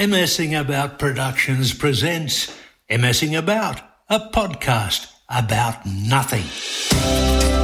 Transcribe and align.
MSing 0.00 0.58
About 0.58 0.98
Productions 0.98 1.74
presents 1.74 2.58
MSing 2.88 3.38
About, 3.38 3.82
a 4.08 4.18
podcast 4.18 5.12
about 5.28 5.84
nothing. 5.84 7.59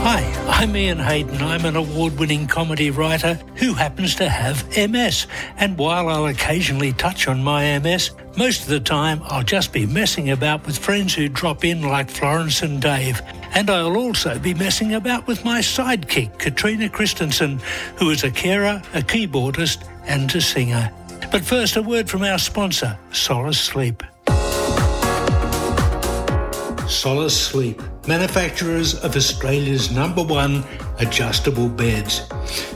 Hi, 0.00 0.22
I'm 0.48 0.74
Ian 0.76 0.98
Hayden. 0.98 1.42
I'm 1.42 1.64
an 1.64 1.76
award 1.76 2.18
winning 2.18 2.46
comedy 2.46 2.90
writer 2.90 3.34
who 3.56 3.74
happens 3.74 4.14
to 4.14 4.28
have 4.28 4.66
MS. 4.76 5.26
And 5.58 5.76
while 5.76 6.08
I'll 6.08 6.26
occasionally 6.26 6.92
touch 6.92 7.28
on 7.28 7.42
my 7.42 7.78
MS, 7.78 8.12
most 8.36 8.62
of 8.62 8.68
the 8.68 8.80
time 8.80 9.20
I'll 9.24 9.42
just 9.42 9.72
be 9.72 9.86
messing 9.86 10.30
about 10.30 10.64
with 10.66 10.78
friends 10.78 11.14
who 11.14 11.28
drop 11.28 11.64
in 11.64 11.82
like 11.82 12.08
Florence 12.08 12.62
and 12.62 12.80
Dave. 12.80 13.20
And 13.54 13.68
I'll 13.68 13.96
also 13.96 14.38
be 14.38 14.54
messing 14.54 14.94
about 14.94 15.26
with 15.26 15.44
my 15.44 15.60
sidekick, 15.60 16.38
Katrina 16.38 16.88
Christensen, 16.88 17.60
who 17.96 18.10
is 18.10 18.24
a 18.24 18.30
carer, 18.30 18.80
a 18.94 19.00
keyboardist, 19.00 19.86
and 20.04 20.34
a 20.34 20.40
singer. 20.40 20.90
But 21.30 21.44
first, 21.44 21.76
a 21.76 21.82
word 21.82 22.08
from 22.08 22.22
our 22.22 22.38
sponsor, 22.38 22.98
Solace 23.12 23.60
Sleep. 23.60 24.02
Solace 26.88 27.36
Sleep, 27.36 27.82
manufacturers 28.08 28.94
of 29.04 29.14
Australia's 29.14 29.90
number 29.90 30.22
one 30.22 30.64
adjustable 30.98 31.68
beds. 31.68 32.20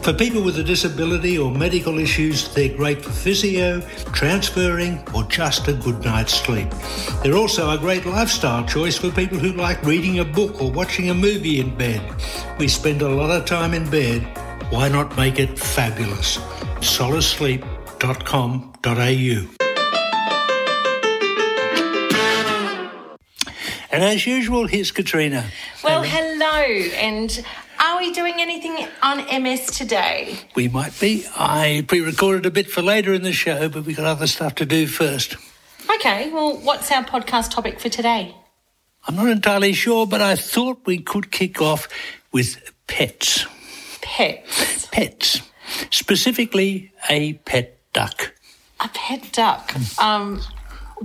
For 0.03 0.13
people 0.13 0.43
with 0.43 0.59
a 0.59 0.63
disability 0.63 1.39
or 1.39 1.51
medical 1.51 1.99
issues, 1.99 2.53
they're 2.55 2.77
great 2.77 3.03
for 3.03 3.11
physio, 3.11 3.81
transferring, 4.13 5.03
or 5.15 5.25
just 5.25 5.67
a 5.69 5.73
good 5.73 6.05
night's 6.05 6.35
sleep. 6.35 6.69
They're 7.23 7.35
also 7.35 7.71
a 7.71 7.79
great 7.79 8.05
lifestyle 8.05 8.67
choice 8.67 8.99
for 8.99 9.11
people 9.11 9.39
who 9.39 9.55
like 9.55 9.83
reading 9.83 10.19
a 10.19 10.25
book 10.25 10.61
or 10.61 10.71
watching 10.71 11.09
a 11.09 11.15
movie 11.15 11.61
in 11.61 11.75
bed. 11.77 12.03
We 12.59 12.69
spend 12.69 13.01
a 13.01 13.09
lot 13.09 13.31
of 13.31 13.47
time 13.47 13.73
in 13.73 13.89
bed. 13.89 14.21
Why 14.71 14.91
not 14.91 15.17
make 15.17 15.41
it 15.41 15.59
fabulous? 15.59 16.37
solacesleep.com.au 16.83 19.62
And 23.93 24.03
as 24.03 24.27
usual, 24.27 24.67
here's 24.67 24.91
Katrina. 24.91 25.45
Well, 25.85 26.03
hello, 26.03 26.63
and 26.97 27.45
are 27.79 27.99
we 27.99 28.11
doing 28.11 28.37
anything 28.39 28.89
on 29.03 29.19
MS 29.43 29.67
today? 29.67 30.39
We 30.55 30.69
might 30.69 30.99
be. 30.99 31.27
I 31.37 31.85
pre 31.87 32.01
recorded 32.01 32.47
a 32.47 32.51
bit 32.51 32.71
for 32.71 32.81
later 32.81 33.13
in 33.13 33.23
the 33.23 33.35
show, 33.35 33.69
but 33.69 33.85
we've 33.85 33.97
got 33.99 34.07
other 34.07 34.27
stuff 34.27 34.55
to 34.57 34.65
do 34.65 34.87
first. 34.87 35.37
Okay, 35.97 36.31
well, 36.31 36.57
what's 36.57 36.91
our 36.91 37.05
podcast 37.05 37.51
topic 37.51 37.81
for 37.81 37.91
today? 37.91 38.35
I'm 39.07 39.15
not 39.15 39.29
entirely 39.29 39.75
sure, 39.75 40.07
but 40.07 40.23
I 40.23 40.37
thought 40.37 40.87
we 40.87 40.97
could 40.99 41.31
kick 41.31 41.61
off 41.61 41.87
with 42.33 42.73
pets. 42.87 43.45
Pets. 44.01 44.87
Pets. 44.87 45.43
Specifically, 45.91 46.93
a 47.11 47.35
pet 47.35 47.79
duck. 47.93 48.33
A 48.81 48.89
pet 48.89 49.31
duck. 49.33 49.75
Um, 50.01 50.41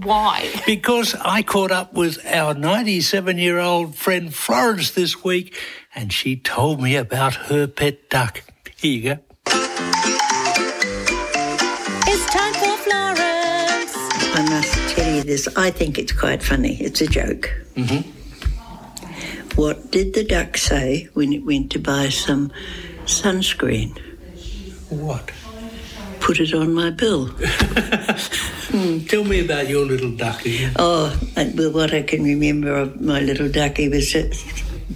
why? 0.04 0.50
Because 0.66 1.16
I 1.16 1.42
caught 1.44 1.72
up 1.72 1.94
with 1.94 2.26
our 2.26 2.54
97 2.54 3.38
year 3.38 3.60
old 3.60 3.96
friend 3.96 4.34
Florence 4.34 4.92
this 4.92 5.24
week 5.24 5.58
and 5.96 6.12
she 6.12 6.36
told 6.36 6.82
me 6.82 6.96
about 6.96 7.36
her 7.36 7.68
pet 7.68 8.10
duck. 8.10 8.44
Here 8.76 8.92
you 8.92 9.02
go. 9.04 9.20
It's 12.10 12.26
time 12.34 12.54
for 12.54 12.78
Florence. 12.84 13.96
I 14.38 14.46
must 14.50 14.96
tell 14.96 15.16
you 15.16 15.24
this. 15.24 15.48
I 15.56 15.72
think 15.72 15.98
it's 15.98 16.12
quite 16.12 16.44
funny. 16.44 16.78
It's 16.82 17.02
a 17.02 17.08
joke. 17.08 17.50
Mm-hmm. 17.76 18.10
What 19.60 19.92
did 19.92 20.14
the 20.14 20.24
duck 20.24 20.58
say 20.58 21.10
when 21.14 21.34
it 21.34 21.44
went 21.44 21.72
to 21.72 21.80
buy 21.80 22.10
some 22.10 22.52
sunscreen? 23.06 23.98
What? 24.90 25.32
Put 26.28 26.42
it 26.42 26.54
on 26.54 26.74
my 26.74 26.90
bill. 26.90 27.32
Hmm. 28.68 29.00
Tell 29.06 29.24
me 29.24 29.40
about 29.40 29.70
your 29.70 29.86
little 29.86 30.12
ducky. 30.12 30.68
Oh, 30.76 31.18
well, 31.38 31.72
what 31.72 31.94
I 31.94 32.02
can 32.02 32.22
remember 32.22 32.76
of 32.76 33.00
my 33.00 33.22
little 33.22 33.48
ducky 33.48 33.88
was 33.88 34.14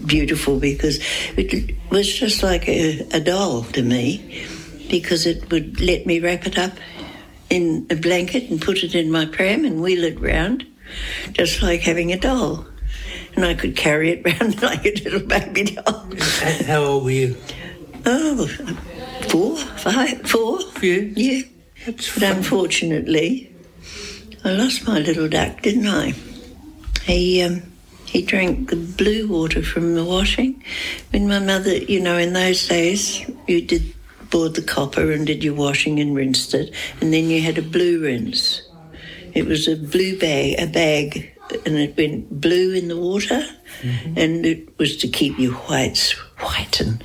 beautiful 0.06 0.60
because 0.60 1.00
it 1.38 1.78
was 1.90 2.14
just 2.14 2.44
like 2.44 2.68
a, 2.68 3.00
a 3.14 3.22
doll 3.22 3.64
to 3.72 3.82
me 3.82 4.46
because 4.90 5.26
it 5.26 5.50
would 5.52 5.80
let 5.80 6.06
me 6.06 6.20
wrap 6.20 6.46
it 6.46 6.58
up 6.58 6.74
in 7.50 7.88
a 7.90 7.96
blanket 7.96 8.50
and 8.50 8.62
put 8.62 8.84
it 8.84 8.94
in 8.94 9.10
my 9.10 9.26
pram 9.26 9.64
and 9.64 9.82
wheel 9.82 10.04
it 10.04 10.20
round, 10.20 10.66
just 11.32 11.62
like 11.62 11.80
having 11.80 12.12
a 12.12 12.20
doll. 12.20 12.66
And 13.38 13.46
I 13.46 13.54
could 13.54 13.78
carry 13.78 14.12
it 14.12 14.26
round 14.26 14.62
like 14.62 14.86
a 14.86 14.92
little 15.02 15.26
baby 15.26 15.64
doll. 15.76 16.10
How 16.68 16.84
old 16.84 17.06
were 17.06 17.12
you? 17.12 17.38
Oh, 18.06 18.50
four, 19.32 19.56
five, 19.56 20.22
four. 20.30 20.60
Yeah. 20.82 21.04
Yeah. 21.16 21.42
That's 21.86 22.14
But 22.14 22.24
unfortunately, 22.24 23.52
I 24.44 24.52
lost 24.52 24.86
my 24.86 25.00
little 25.00 25.30
duck, 25.30 25.62
didn't 25.62 25.88
I? 25.88 26.14
He 27.04 27.42
um, 27.42 27.64
he 28.06 28.22
drank 28.24 28.70
the 28.70 28.76
blue 28.76 29.28
water 29.28 29.64
from 29.64 29.96
the 29.96 30.04
washing. 30.04 30.64
When 31.12 31.30
my 31.30 31.40
mother, 31.40 31.76
you 31.78 32.02
know, 32.02 32.18
in 32.18 32.34
those 32.34 32.68
days, 32.68 33.26
you 33.48 33.62
did 33.62 33.94
board 34.30 34.56
the 34.56 34.62
copper 34.62 35.12
and 35.12 35.26
did 35.26 35.44
your 35.44 35.56
washing 35.56 36.00
and 36.00 36.14
rinsed 36.14 36.54
it, 36.54 36.74
and 37.00 37.14
then 37.14 37.30
you 37.30 37.42
had 37.42 37.58
a 37.58 37.62
blue 37.62 38.02
rinse. 38.02 38.62
It 39.34 39.46
was 39.46 39.68
a 39.68 39.78
blue 39.78 40.20
bag, 40.20 40.60
a 40.60 40.68
bag, 40.68 41.32
and 41.66 41.78
it 41.78 41.96
went 41.96 42.42
blue 42.42 42.74
in 42.74 42.90
the 42.90 42.98
water, 42.98 43.46
and 44.18 44.46
it 44.46 44.78
was 44.78 44.98
to 44.98 45.08
keep 45.08 45.40
your 45.40 45.54
whites 45.54 46.12
white. 46.40 46.82
And 46.82 47.02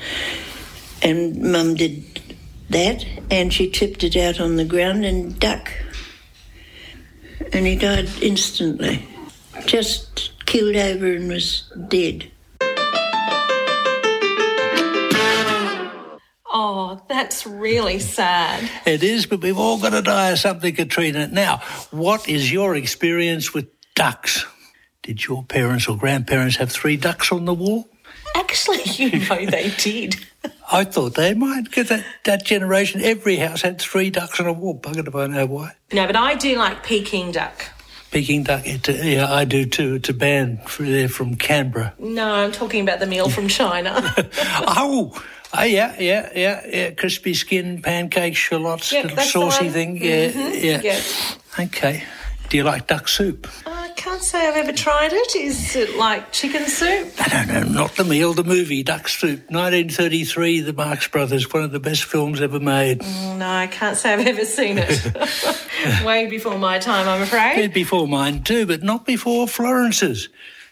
and 1.03 1.41
Mum 1.41 1.75
did 1.75 2.16
that, 2.71 3.05
and 3.31 3.53
she 3.53 3.71
tipped 3.71 4.05
it 4.05 4.17
out 4.17 4.41
on 4.41 4.57
the 4.57 4.65
ground 4.65 5.05
and 5.05 5.39
duck, 5.39 5.71
and 7.53 7.67
he 7.67 7.77
died 7.77 8.09
instantly, 8.21 9.07
just 9.67 10.33
killed 10.47 10.77
over 10.77 11.13
and 11.13 11.29
was 11.29 11.73
dead. 11.89 12.31
Oh, 16.59 17.03
that's 17.07 17.47
really 17.47 17.99
sad. 17.99 18.71
It 18.87 19.03
is, 19.03 19.27
but 19.27 19.43
we've 19.43 19.59
all 19.59 19.79
got 19.79 19.91
to 19.91 20.01
die 20.01 20.31
of 20.31 20.39
something, 20.39 20.75
Katrina. 20.75 21.27
Now, 21.27 21.59
what 21.91 22.29
is 22.31 22.51
your 22.51 22.75
experience 22.75 23.53
with 23.53 23.69
ducks? 23.95 24.47
Did 25.03 25.25
your 25.25 25.45
parents 25.45 25.87
or 25.87 25.99
grandparents 25.99 26.57
have 26.57 26.73
three 26.73 26.97
ducks 26.97 27.31
on 27.31 27.45
the 27.45 27.53
wall? 27.53 27.89
Actually, 28.37 28.83
you 28.85 29.19
know 29.29 29.47
they 29.47 29.73
did. 29.79 30.17
I 30.71 30.85
thought 30.85 31.15
they 31.15 31.33
might, 31.35 31.65
because 31.65 31.89
that, 31.89 32.05
that 32.25 32.45
generation, 32.45 33.01
every 33.03 33.37
house 33.37 33.63
had 33.63 33.81
three 33.81 34.11
ducks 34.11 34.41
on 34.41 34.47
a 34.47 34.53
wall. 34.53 34.79
Buggered 34.79 35.09
if 35.09 35.15
I 35.15 35.27
know 35.27 35.47
why. 35.47 35.73
No, 35.93 36.07
but 36.07 36.17
I 36.17 36.35
do 36.35 36.57
like 36.57 36.83
Peking 36.83 37.33
duck. 37.33 37.65
Peking 38.11 38.45
duck, 38.45 38.67
it, 38.67 38.89
uh, 38.89 38.93
yeah, 38.93 39.33
I 39.33 39.45
do 39.45 39.65
too. 39.65 39.95
It's 39.95 40.09
a 40.09 40.15
band 40.15 40.61
they're 40.79 41.09
from 41.09 41.37
Canberra. 41.37 41.95
No, 41.99 42.33
I'm 42.33 42.53
talking 42.53 42.83
about 42.83 43.01
the 43.01 43.07
meal 43.07 43.29
from 43.29 43.49
China. 43.49 43.95
oh, 44.39 45.13
oh, 45.55 45.65
yeah, 45.65 45.97
yeah, 45.99 46.31
yeah, 46.35 46.67
yeah. 46.67 46.91
Crispy 46.91 47.35
skin, 47.35 47.83
pancakes, 47.83 48.39
shallots, 48.39 48.93
Yeah, 48.93 49.03
little 49.03 49.25
saucy 49.25 49.69
thing. 49.71 49.97
Yeah, 50.03 50.29
yeah. 50.29 50.81
yeah. 50.83 51.01
Okay. 51.59 52.05
Do 52.49 52.57
you 52.57 52.65
like 52.65 52.87
duck 52.87 53.09
soup? 53.09 53.49
I 53.67 53.76
can't 53.97 54.23
say 54.23 54.47
I've 54.47 54.57
ever 54.57 54.73
tried 54.73 55.13
it. 55.13 55.35
Is 55.35 55.75
it 55.75 55.97
like 55.97 56.31
chicken 56.31 56.67
soup? 56.67 57.13
No, 57.33 57.45
no, 57.45 57.61
no, 57.63 57.69
not 57.69 57.97
the 57.97 58.05
meal, 58.05 58.35
the 58.35 58.45
movie, 58.45 58.83
Duck 58.83 59.09
Soup. 59.09 59.41
1933, 59.51 60.61
The 60.61 60.73
Marx 60.73 61.09
Brothers, 61.09 61.53
one 61.53 61.63
of 61.65 61.73
the 61.73 61.81
best 61.81 62.05
films 62.05 62.41
ever 62.41 62.61
made. 62.61 63.01
Mm, 63.01 63.39
no, 63.39 63.49
I 63.49 63.67
can't 63.67 63.97
say 63.97 64.13
I've 64.13 64.27
ever 64.27 64.45
seen 64.45 64.79
it. 64.79 66.05
Way 66.05 66.27
before 66.27 66.59
my 66.59 66.79
time, 66.79 67.09
I'm 67.09 67.23
afraid. 67.23 67.57
Bit 67.57 67.75
before 67.75 68.07
mine 68.07 68.43
too, 68.43 68.67
but 68.67 68.83
not 68.83 69.07
before 69.07 69.49
Florence's. 69.49 70.29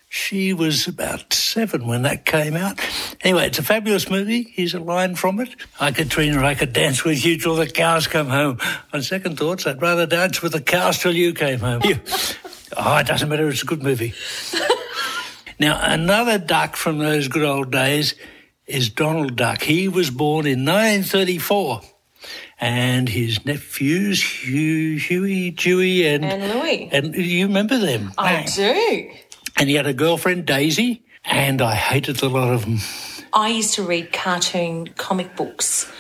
She 0.09 0.53
was 0.53 0.87
about 0.87 1.33
seven 1.33 1.89
when 1.89 2.03
that 2.03 2.25
came 2.25 2.55
out. 2.55 2.79
Anyway, 3.23 3.47
it's 3.47 3.59
a 3.59 3.65
fabulous 3.65 4.09
movie. 4.09 4.45
Here's 4.55 4.75
a 4.75 4.79
line 4.79 5.17
from 5.17 5.41
it. 5.41 5.57
I, 5.81 5.91
Katrina, 5.91 6.45
I 6.45 6.55
could 6.55 6.73
dance 6.73 7.03
with 7.03 7.25
you 7.25 7.37
till 7.37 7.57
the 7.57 7.67
cows 7.67 8.07
come 8.07 8.29
home. 8.29 8.59
On 8.93 9.03
second 9.03 9.39
thoughts, 9.39 9.67
I'd 9.67 9.83
rather 9.83 10.07
dance 10.07 10.41
with 10.41 10.53
the 10.53 10.61
cows 10.61 10.99
till 11.01 11.17
you 11.17 11.35
came 11.35 11.59
home. 11.59 11.83
You. 11.83 11.99
Oh, 12.77 12.97
it 12.99 13.07
doesn't 13.07 13.29
matter. 13.29 13.49
It's 13.49 13.63
a 13.63 13.67
good 13.67 13.83
movie. 13.83 14.15
now, 15.59 15.79
another 15.83 16.39
duck 16.39 16.77
from 16.77 16.99
those 16.99 17.29
good 17.29 17.45
old 17.45 17.71
days 17.71 18.15
is 18.67 18.89
Donald 18.91 19.37
Duck. 19.37 19.63
He 19.63 19.89
was 19.89 20.11
born 20.11 20.47
in 20.47 20.65
1934. 20.65 21.83
And 22.61 23.09
his 23.09 23.45
nephews, 23.45 24.23
Hugh, 24.23 24.97
Huey, 24.99 25.51
Dewey, 25.51 26.07
and, 26.07 26.25
And 26.25 26.55
Louis. 26.59 26.89
and 26.93 27.15
you 27.15 27.47
remember 27.47 27.77
them? 27.79 28.13
I 28.17 28.45
do. 28.55 29.11
And 29.59 29.69
he 29.69 29.75
had 29.75 29.87
a 29.87 29.93
girlfriend, 29.93 30.47
Daisy, 30.47 31.05
and 31.25 31.61
I 31.61 31.75
hated 31.75 32.23
a 32.23 32.29
lot 32.29 32.53
of 32.55 32.65
them. 32.65 32.79
I 33.33 33.49
used 33.49 33.75
to 33.75 33.83
read 33.83 34.13
cartoon 34.13 34.87
comic 34.97 35.37
books 35.37 35.91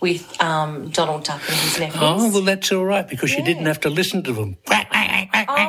with 0.00 0.40
um, 0.42 0.88
Donald 0.90 1.24
Duck 1.24 1.40
and 1.48 1.56
his 1.58 1.78
nephews. 1.78 2.02
Oh, 2.02 2.30
well, 2.32 2.42
that's 2.42 2.72
all 2.72 2.84
right 2.84 3.06
because 3.06 3.32
you 3.34 3.42
didn't 3.44 3.66
have 3.66 3.80
to 3.80 3.90
listen 3.90 4.22
to 4.24 4.32
them. 4.32 4.56
Oh, 4.68 4.74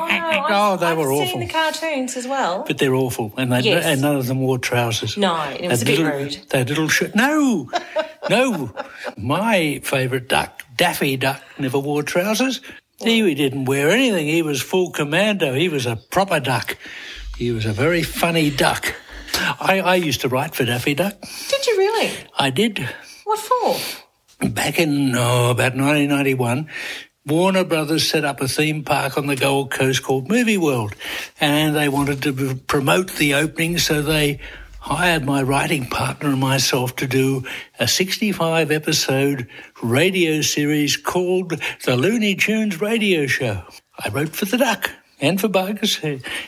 no, 0.08 0.46
Oh, 0.54 0.76
they 0.76 0.86
I've 0.86 0.98
were 0.98 1.04
seen 1.14 1.22
awful. 1.28 1.40
the 1.40 1.46
cartoons 1.48 2.16
as 2.16 2.26
well. 2.26 2.64
But 2.66 2.78
they're 2.78 2.94
awful, 2.94 3.32
and 3.36 3.52
they 3.52 3.60
Yes. 3.60 3.84
and 3.84 4.00
none 4.02 4.16
of 4.16 4.26
them 4.26 4.40
wore 4.40 4.58
trousers. 4.58 5.16
No, 5.16 5.34
it 5.50 5.68
was 5.68 5.80
They 5.82 5.94
a 5.94 5.96
had 5.96 6.04
bit 6.04 6.14
rude. 6.14 6.46
They 6.50 6.58
had 6.58 6.68
little 6.68 6.88
shirt. 6.88 7.14
No, 7.14 7.70
no. 8.28 8.74
My 9.16 9.80
favourite 9.82 10.28
duck, 10.28 10.62
Daffy 10.76 11.16
Duck 11.16 11.40
never 11.58 11.78
wore 11.78 12.02
trousers. 12.02 12.60
He 12.98 13.34
didn't 13.34 13.64
wear 13.64 13.88
anything. 13.90 14.26
He 14.26 14.42
was 14.42 14.60
full 14.62 14.90
commando. 14.90 15.54
He 15.54 15.68
was 15.68 15.86
a 15.86 15.96
proper 15.96 16.38
duck. 16.40 16.76
He 17.36 17.50
was 17.50 17.64
a 17.66 17.72
very 17.72 18.02
funny 18.02 18.50
duck. 18.50 18.94
I, 19.60 19.80
I 19.80 19.94
used 19.96 20.20
to 20.20 20.28
write 20.28 20.54
for 20.54 20.64
Daffy 20.64 20.94
Duck. 20.94 21.18
Did 21.48 21.66
you 21.66 21.78
really? 21.78 22.12
I 22.38 22.50
did. 22.50 22.78
What 23.24 23.38
for? 23.38 23.76
Back 24.50 24.80
in 24.80 25.14
oh, 25.14 25.50
about 25.50 25.76
1991, 25.76 26.68
Warner 27.26 27.62
Brothers 27.62 28.08
set 28.08 28.24
up 28.24 28.40
a 28.40 28.48
theme 28.48 28.82
park 28.82 29.16
on 29.16 29.28
the 29.28 29.36
Gold 29.36 29.70
Coast 29.70 30.02
called 30.02 30.28
Movie 30.28 30.58
World, 30.58 30.96
and 31.40 31.76
they 31.76 31.88
wanted 31.88 32.22
to 32.22 32.56
promote 32.56 33.12
the 33.12 33.34
opening, 33.34 33.78
so 33.78 34.02
they 34.02 34.40
hired 34.80 35.24
my 35.24 35.42
writing 35.42 35.86
partner 35.86 36.30
and 36.30 36.40
myself 36.40 36.96
to 36.96 37.06
do 37.06 37.44
a 37.78 37.86
65 37.86 38.72
episode 38.72 39.48
radio 39.80 40.40
series 40.40 40.96
called 40.96 41.60
The 41.84 41.96
Looney 41.96 42.34
Tunes 42.34 42.80
Radio 42.80 43.28
Show. 43.28 43.62
I 43.96 44.08
wrote 44.08 44.30
for 44.30 44.46
the 44.46 44.58
Duck 44.58 44.90
and 45.20 45.40
for 45.40 45.46
Bugs 45.46 46.00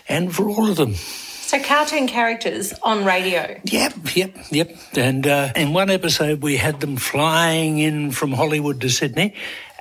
and 0.08 0.34
for 0.34 0.48
all 0.48 0.68
of 0.68 0.76
them. 0.76 0.96
So 1.44 1.62
cartoon 1.62 2.06
characters 2.08 2.72
on 2.82 3.04
radio. 3.04 3.60
Yep, 3.64 4.16
yep, 4.16 4.36
yep. 4.50 4.76
And 4.96 5.26
uh, 5.26 5.52
in 5.54 5.74
one 5.74 5.90
episode, 5.90 6.42
we 6.42 6.56
had 6.56 6.80
them 6.80 6.96
flying 6.96 7.78
in 7.78 8.12
from 8.12 8.32
Hollywood 8.32 8.80
to 8.80 8.88
Sydney, 8.88 9.34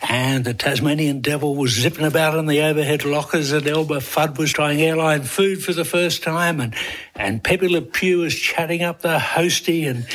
and 0.09 0.43
the 0.43 0.53
Tasmanian 0.53 1.21
Devil 1.21 1.55
was 1.55 1.71
zipping 1.71 2.05
about 2.05 2.37
in 2.37 2.45
the 2.45 2.61
overhead 2.61 3.05
lockers, 3.05 3.53
and 3.53 3.65
Elmer 3.65 3.99
Fudd 3.99 4.37
was 4.37 4.51
trying 4.51 4.81
airline 4.81 5.23
food 5.23 5.63
for 5.63 5.71
the 5.71 5.85
first 5.85 6.23
time, 6.23 6.59
and 6.59 6.75
and 7.15 7.43
Pepe 7.43 7.69
Le 7.69 7.81
Pew 7.81 8.19
was 8.19 8.35
chatting 8.35 8.83
up 8.83 9.01
the 9.01 9.17
hostie, 9.17 9.89
and 9.89 10.05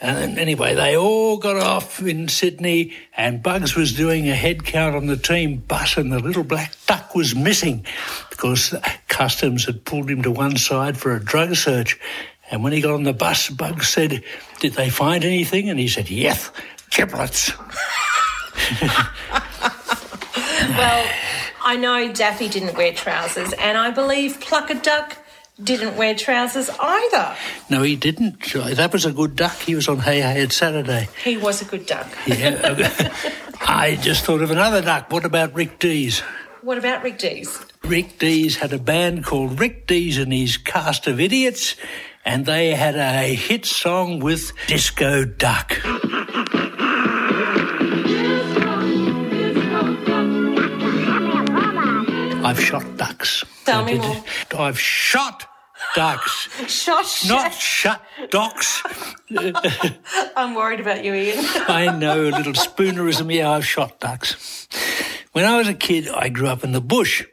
and 0.00 0.38
anyway, 0.38 0.74
they 0.74 0.96
all 0.96 1.36
got 1.38 1.56
off 1.56 2.02
in 2.02 2.28
Sydney, 2.28 2.94
and 3.16 3.42
Bugs 3.42 3.76
was 3.76 3.92
doing 3.92 4.28
a 4.28 4.34
head 4.34 4.64
count 4.64 4.96
on 4.96 5.06
the 5.06 5.16
team 5.16 5.58
bus, 5.58 5.96
and 5.96 6.12
the 6.12 6.18
little 6.18 6.44
black 6.44 6.74
duck 6.86 7.14
was 7.14 7.34
missing 7.34 7.86
because 8.30 8.74
customs 9.08 9.66
had 9.66 9.84
pulled 9.84 10.10
him 10.10 10.22
to 10.22 10.30
one 10.30 10.56
side 10.56 10.98
for 10.98 11.14
a 11.14 11.24
drug 11.24 11.54
search. 11.54 11.98
And 12.50 12.64
when 12.64 12.72
he 12.72 12.80
got 12.80 12.94
on 12.94 13.02
the 13.02 13.12
bus, 13.12 13.50
Bugs 13.50 13.88
said, 13.88 14.24
Did 14.60 14.72
they 14.72 14.90
find 14.90 15.24
anything? 15.24 15.68
And 15.68 15.78
he 15.78 15.86
said, 15.86 16.10
Yes, 16.10 16.50
giblets. 16.90 17.52
Well, 20.68 21.10
I 21.64 21.76
know 21.76 22.12
Daffy 22.12 22.48
didn't 22.48 22.76
wear 22.76 22.92
trousers, 22.92 23.52
and 23.54 23.76
I 23.76 23.90
believe 23.90 24.40
Pluck 24.40 24.70
a 24.70 24.74
Duck 24.74 25.16
didn't 25.62 25.96
wear 25.96 26.14
trousers 26.14 26.70
either. 26.70 27.34
No, 27.68 27.82
he 27.82 27.96
didn't. 27.96 28.52
That 28.52 28.92
was 28.92 29.04
a 29.04 29.12
good 29.12 29.34
duck. 29.34 29.56
He 29.56 29.74
was 29.74 29.88
on 29.88 29.98
Hey 29.98 30.20
Hey 30.20 30.42
It's 30.42 30.56
Saturday. 30.56 31.08
He 31.24 31.36
was 31.36 31.62
a 31.62 31.64
good 31.64 31.86
duck. 31.86 32.06
Yeah. 32.26 33.12
I 33.60 33.98
just 34.00 34.24
thought 34.24 34.42
of 34.42 34.50
another 34.50 34.82
duck. 34.82 35.10
What 35.10 35.24
about 35.24 35.54
Rick 35.54 35.78
Dees? 35.78 36.20
What 36.62 36.78
about 36.78 37.02
Rick 37.02 37.18
Dees? 37.18 37.58
Rick 37.82 38.18
Dees 38.18 38.56
had 38.56 38.72
a 38.72 38.78
band 38.78 39.24
called 39.24 39.58
Rick 39.58 39.86
Dees 39.86 40.18
and 40.18 40.32
his 40.32 40.56
cast 40.58 41.06
of 41.06 41.18
idiots, 41.18 41.74
and 42.24 42.46
they 42.46 42.74
had 42.74 42.94
a 42.96 43.34
hit 43.34 43.64
song 43.64 44.20
with 44.20 44.52
Disco 44.66 45.24
Duck. 45.24 45.80
I've 52.58 52.64
shot 52.64 52.96
ducks. 52.96 53.44
Tell 53.64 53.82
I 53.82 53.84
me 53.84 53.92
did, 53.92 54.02
more. 54.02 54.24
I've 54.56 54.80
shot 54.80 55.46
ducks, 55.94 56.48
Shot, 56.66 57.06
not 57.28 57.54
shut 57.54 58.02
ducks. 58.30 58.82
I'm 60.36 60.56
worried 60.56 60.80
about 60.80 61.04
you, 61.04 61.14
Ian. 61.14 61.36
I 61.68 61.96
know, 61.96 62.22
a 62.22 62.34
little 62.34 62.54
spoonerism. 62.54 63.32
Yeah, 63.32 63.52
I've 63.52 63.64
shot 63.64 64.00
ducks. 64.00 64.66
When 65.30 65.44
I 65.44 65.56
was 65.56 65.68
a 65.68 65.74
kid, 65.74 66.08
I 66.08 66.30
grew 66.30 66.48
up 66.48 66.64
in 66.64 66.72
the 66.72 66.80
bush 66.80 67.24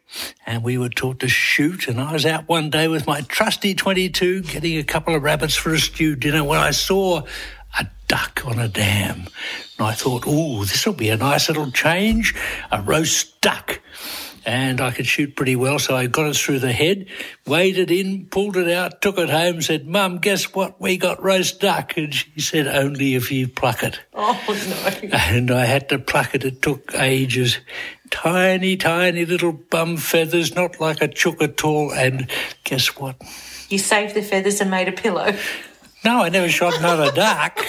and 0.46 0.64
we 0.64 0.78
were 0.78 0.90
taught 0.90 1.22
to 1.22 1.28
shoot. 1.28 1.88
And 1.88 2.00
I 2.00 2.14
was 2.14 2.28
out 2.28 2.48
one 2.48 2.70
day 2.70 2.88
with 2.88 3.08
my 3.08 3.22
trusty 3.22 3.74
22 3.74 4.44
getting 4.44 4.78
a 4.78 4.84
couple 4.84 5.16
of 5.16 5.24
rabbits 5.24 5.56
for 5.56 5.74
a 5.74 5.80
stew 5.80 6.16
dinner 6.16 6.44
when 6.44 6.60
I 6.60 6.70
saw 6.70 7.24
a 7.80 7.88
duck 8.08 8.44
on 8.46 8.60
a 8.60 8.68
dam. 8.68 9.26
And 9.80 9.88
I 9.88 9.94
thought, 9.94 10.26
oh, 10.28 10.66
this 10.66 10.86
will 10.86 10.94
be 10.94 11.10
a 11.10 11.18
nice 11.18 11.48
little 11.48 11.72
change, 11.72 12.36
a 12.72 12.80
roast 12.84 13.42
duck. 13.42 13.82
And 14.46 14.80
I 14.80 14.92
could 14.92 15.08
shoot 15.08 15.36
pretty 15.36 15.56
well, 15.56 15.80
so 15.80 15.96
I 15.96 16.06
got 16.06 16.28
it 16.28 16.36
through 16.36 16.60
the 16.60 16.72
head, 16.72 17.08
weighed 17.48 17.80
it 17.80 17.90
in, 17.90 18.28
pulled 18.28 18.58
it 18.58 18.70
out, 18.72 19.02
took 19.02 19.18
it 19.18 19.30
home, 19.30 19.62
said, 19.64 19.88
Mum, 19.88 20.20
guess 20.20 20.54
what? 20.54 20.80
We 20.80 20.98
got 20.98 21.24
roast 21.24 21.60
duck. 21.60 21.98
And 21.98 22.14
she 22.14 22.40
said, 22.40 22.68
only 22.68 23.16
if 23.16 23.32
you 23.32 23.48
pluck 23.48 23.82
it. 23.84 24.00
Oh, 24.18 25.00
no. 25.04 25.10
And 25.18 25.52
I 25.52 25.66
had 25.66 25.90
to 25.90 26.00
pluck 26.00 26.34
it. 26.36 26.44
It 26.44 26.62
took 26.62 26.94
ages. 26.96 27.60
Tiny, 28.12 28.76
tiny 28.78 29.26
little 29.26 29.52
bum 29.54 29.98
feathers, 29.98 30.56
not 30.56 30.80
like 30.80 31.02
a 31.02 31.08
chook 31.08 31.42
at 31.42 31.64
all. 31.64 31.92
And 31.92 32.30
guess 32.64 32.96
what? 32.98 33.22
You 33.70 33.78
saved 33.78 34.16
the 34.16 34.22
feathers 34.22 34.62
and 34.62 34.72
made 34.72 34.88
a 34.88 34.92
pillow. 34.92 35.36
No, 36.04 36.24
I 36.24 36.30
never 36.30 36.50
shot 36.50 36.78
another 36.78 37.12
duck. 37.12 37.60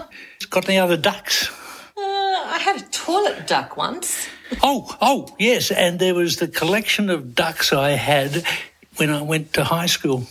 Got 0.50 0.68
any 0.68 0.78
other 0.78 0.96
ducks? 0.96 1.50
Uh, 1.96 2.00
I 2.00 2.58
had 2.62 2.80
a 2.82 2.84
toilet 2.90 3.46
duck 3.46 3.76
once. 3.76 4.28
Oh, 4.62 4.96
oh, 5.00 5.28
yes. 5.38 5.70
And 5.70 5.98
there 5.98 6.14
was 6.14 6.36
the 6.36 6.48
collection 6.48 7.10
of 7.10 7.34
ducks 7.34 7.72
I 7.72 7.90
had 7.90 8.44
when 8.96 9.10
I 9.10 9.22
went 9.22 9.54
to 9.54 9.64
high 9.64 9.86
school. 9.86 10.24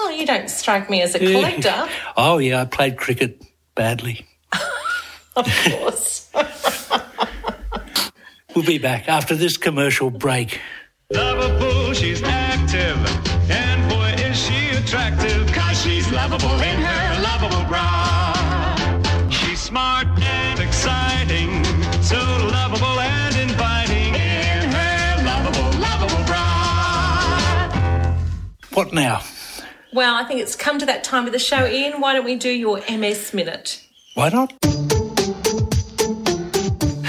Oh, 0.00 0.10
you 0.10 0.26
don't 0.26 0.50
strike 0.50 0.90
me 0.90 1.02
as 1.02 1.14
a 1.14 1.18
collector. 1.18 1.88
Oh, 2.16 2.38
yeah, 2.38 2.60
I 2.60 2.64
played 2.64 2.96
cricket 2.96 3.42
badly. 3.74 4.26
of 5.36 5.46
course. 5.64 6.30
We'll 8.54 8.64
be 8.64 8.78
back 8.78 9.08
after 9.08 9.34
this 9.34 9.56
commercial 9.56 10.10
break. 10.10 10.60
Lovable, 11.10 11.92
she's 11.92 12.22
active, 12.22 12.96
and 13.50 13.90
boy 13.90 14.14
is 14.24 14.38
she 14.38 14.68
attractive, 14.76 15.52
cause 15.52 15.82
she's 15.82 16.10
lovable 16.12 16.60
in 16.60 16.78
her 16.78 17.22
lovable 17.22 17.64
bra. 17.68 18.03
What 28.74 28.92
now? 28.92 29.22
well, 29.92 30.16
I 30.16 30.24
think 30.24 30.40
it's 30.40 30.56
come 30.56 30.80
to 30.80 30.86
that 30.86 31.04
time 31.04 31.26
of 31.26 31.32
the 31.32 31.38
show, 31.38 31.64
Ian. 31.64 32.00
Why 32.00 32.12
don't 32.12 32.24
we 32.24 32.34
do 32.34 32.50
your 32.50 32.82
MS 32.90 33.32
minute? 33.32 33.80
Why 34.14 34.30
not? 34.30 34.52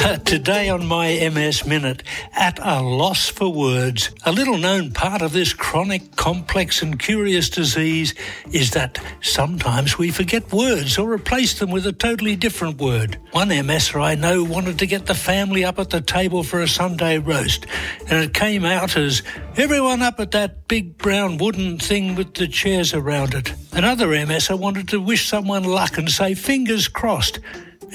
Today 0.26 0.70
on 0.70 0.86
my 0.86 1.14
MS 1.34 1.66
Minute, 1.66 2.04
at 2.34 2.60
a 2.62 2.80
loss 2.80 3.28
for 3.28 3.52
words, 3.52 4.12
a 4.24 4.32
little 4.32 4.58
known 4.58 4.92
part 4.92 5.24
of 5.24 5.34
this 5.34 5.52
chronic, 5.52 6.16
complex, 6.16 6.84
and 6.84 7.00
curious 7.00 7.50
disease 7.50 8.14
is 8.52 8.70
that 8.72 9.04
sometimes 9.22 9.98
we 9.98 10.12
forget 10.12 10.52
words 10.54 11.00
or 11.00 11.12
replace 11.12 11.58
them 11.58 11.72
with 11.72 11.88
a 11.88 11.92
totally 11.92 12.36
different 12.36 12.80
word. 12.80 13.18
One 13.32 13.50
MSer 13.50 14.00
I 14.00 14.14
know 14.14 14.44
wanted 14.44 14.78
to 14.80 14.86
get 14.86 15.08
the 15.08 15.16
family 15.16 15.66
up 15.66 15.80
at 15.80 15.90
the 15.90 16.02
table 16.02 16.44
for 16.44 16.62
a 16.62 16.68
Sunday 16.68 17.18
roast, 17.18 17.66
and 18.08 18.24
it 18.24 18.36
came 18.36 18.64
out 18.64 18.96
as 18.98 19.24
everyone 19.58 20.04
up 20.04 20.20
at 20.20 20.32
that 20.32 20.68
big 20.68 21.00
brown 21.00 21.38
wooden 21.38 21.80
thing 21.80 22.14
with 22.14 22.36
the 22.36 22.48
chairs 22.48 22.94
around 22.94 23.34
it. 23.34 23.54
Another 23.74 24.10
MSer 24.10 24.60
wanted 24.60 24.88
to 24.90 25.02
wish 25.02 25.28
someone 25.28 25.64
luck 25.64 25.98
and 25.98 26.12
say 26.12 26.36
fingers 26.36 26.88
crossed 26.88 27.40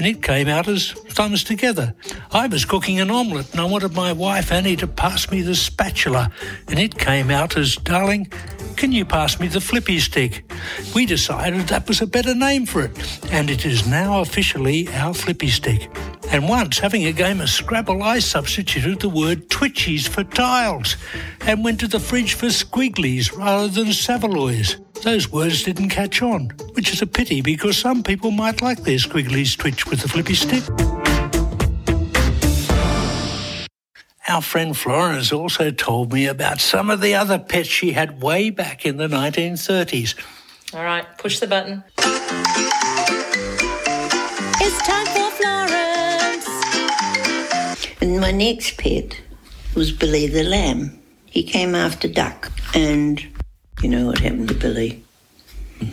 and 0.01 0.07
it 0.07 0.23
came 0.23 0.49
out 0.49 0.67
as 0.67 0.93
thumbs 0.93 1.45
together. 1.45 1.95
I 2.33 2.47
was 2.47 2.65
cooking 2.65 3.01
an 3.01 3.11
omelette 3.11 3.53
and 3.53 3.61
I 3.61 3.67
wanted 3.67 3.93
my 3.93 4.15
wife 4.15 4.51
Annie 4.51 4.77
to 4.77 4.87
pass 4.87 5.31
me 5.31 5.43
the 5.43 5.55
spatula, 5.55 6.33
and 6.69 6.79
it 6.79 6.99
came 6.99 7.31
out 7.31 7.59
as, 7.59 7.77
darling, 7.77 8.33
can 8.77 8.93
you 8.93 9.05
pass 9.05 9.39
me 9.39 9.47
the 9.47 9.61
flippy 9.61 9.99
stick? 9.99 10.51
We 10.95 11.05
decided 11.05 11.69
that 11.69 11.87
was 11.87 12.01
a 12.01 12.07
better 12.07 12.35
name 12.35 12.65
for 12.65 12.81
it, 12.81 12.97
and 13.31 13.51
it 13.51 13.67
is 13.67 13.87
now 13.87 14.23
officially 14.23 14.89
our 14.89 15.13
flippy 15.13 15.49
stick. 15.49 15.91
And 16.33 16.49
once, 16.49 16.79
having 16.79 17.07
a 17.07 17.13
game 17.13 17.41
of 17.41 17.51
Scrabble, 17.51 18.05
I 18.05 18.21
substituted 18.21 19.01
the 19.01 19.09
word 19.09 19.49
twitchies 19.49 20.09
for 20.09 20.23
tiles 20.23 20.97
and 21.41 21.65
went 21.65 21.81
to 21.81 21.89
the 21.89 21.99
fridge 21.99 22.35
for 22.35 22.47
squigglies 22.47 23.37
rather 23.37 23.67
than 23.67 23.93
Saveloys. 23.93 24.77
Those 25.03 25.33
words 25.33 25.65
didn't 25.65 25.89
catch 25.89 26.23
on, 26.23 26.51
which 26.75 26.93
is 26.93 27.03
a 27.03 27.07
pity 27.07 27.41
because 27.41 27.77
some 27.77 28.05
people 28.05 28.31
might 28.31 28.63
like 28.63 28.83
their 28.85 28.99
squigglies 28.99 29.59
twitch 29.59 29.87
with 29.87 30.03
the 30.03 30.09
flippy 30.09 30.35
stick. 30.35 30.63
Our 34.29 34.43
friend 34.43 34.77
Florence 34.77 35.33
also 35.33 35.73
told 35.73 36.13
me 36.13 36.27
about 36.27 36.61
some 36.61 36.91
of 36.91 37.01
the 37.01 37.17
other 37.17 37.41
pets 37.41 37.69
she 37.69 37.91
had 37.91 38.23
way 38.23 38.51
back 38.51 38.87
in 38.87 38.99
the 38.99 39.09
1930s. 39.09 40.15
All 40.73 40.85
right, 40.85 41.07
push 41.19 41.41
the 41.41 41.49
button. 41.49 41.83
My 48.21 48.33
next 48.33 48.77
pet 48.77 49.19
was 49.75 49.93
Billy 49.93 50.27
the 50.27 50.43
Lamb. 50.43 51.01
He 51.25 51.43
came 51.43 51.75
after 51.75 52.07
Duck, 52.07 52.53
and 52.75 53.19
you 53.81 53.89
know 53.89 54.09
what 54.09 54.19
happened 54.19 54.49
to 54.49 54.55
Billy? 54.55 55.03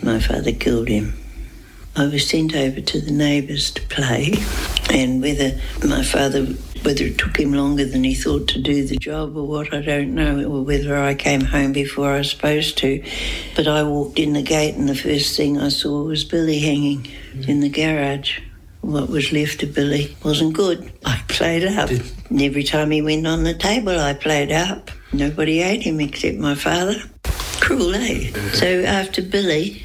My 0.02 0.20
father 0.20 0.52
killed 0.52 0.88
him. 0.88 1.14
I 1.96 2.04
was 2.04 2.28
sent 2.28 2.54
over 2.54 2.82
to 2.82 3.00
the 3.00 3.12
neighbours 3.12 3.70
to 3.70 3.82
play, 3.86 4.34
And 4.90 5.22
whether 5.22 5.58
my 5.82 6.02
father, 6.02 6.44
whether 6.82 7.04
it 7.04 7.16
took 7.16 7.38
him 7.38 7.54
longer 7.54 7.86
than 7.86 8.04
he 8.04 8.14
thought 8.14 8.46
to 8.48 8.60
do 8.60 8.86
the 8.86 8.98
job 8.98 9.34
or 9.34 9.46
what, 9.46 9.72
I 9.72 9.80
don't 9.80 10.14
know, 10.14 10.44
or 10.44 10.62
whether 10.62 10.98
I 10.98 11.14
came 11.14 11.40
home 11.40 11.72
before 11.72 12.12
I 12.12 12.18
was 12.18 12.30
supposed 12.30 12.76
to. 12.78 13.02
But 13.56 13.66
I 13.66 13.84
walked 13.84 14.18
in 14.18 14.34
the 14.34 14.42
gate, 14.42 14.74
and 14.74 14.86
the 14.86 14.94
first 14.94 15.34
thing 15.34 15.58
I 15.58 15.70
saw 15.70 16.02
was 16.02 16.24
Billy 16.24 16.58
hanging 16.58 17.08
in 17.46 17.60
the 17.60 17.70
garage. 17.70 18.40
What 18.80 19.08
was 19.08 19.32
left 19.32 19.62
of 19.62 19.74
Billy 19.74 20.16
wasn't 20.24 20.54
good. 20.54 20.90
I 21.04 21.22
played 21.28 21.64
up. 21.64 21.90
And 21.90 22.40
every 22.40 22.64
time 22.64 22.90
he 22.90 23.02
went 23.02 23.26
on 23.26 23.44
the 23.44 23.54
table, 23.54 23.98
I 23.98 24.14
played 24.14 24.52
up. 24.52 24.90
Nobody 25.12 25.60
ate 25.60 25.82
him 25.82 26.00
except 26.00 26.38
my 26.38 26.54
father. 26.54 26.96
Cruel, 27.60 27.94
eh? 27.94 28.30
So 28.52 28.82
after 28.82 29.20
Billy, 29.22 29.82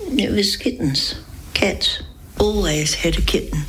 it 0.00 0.30
was 0.30 0.56
kittens, 0.56 1.14
cats. 1.54 2.02
Always 2.38 2.94
had 2.94 3.18
a 3.18 3.22
kitten. 3.22 3.62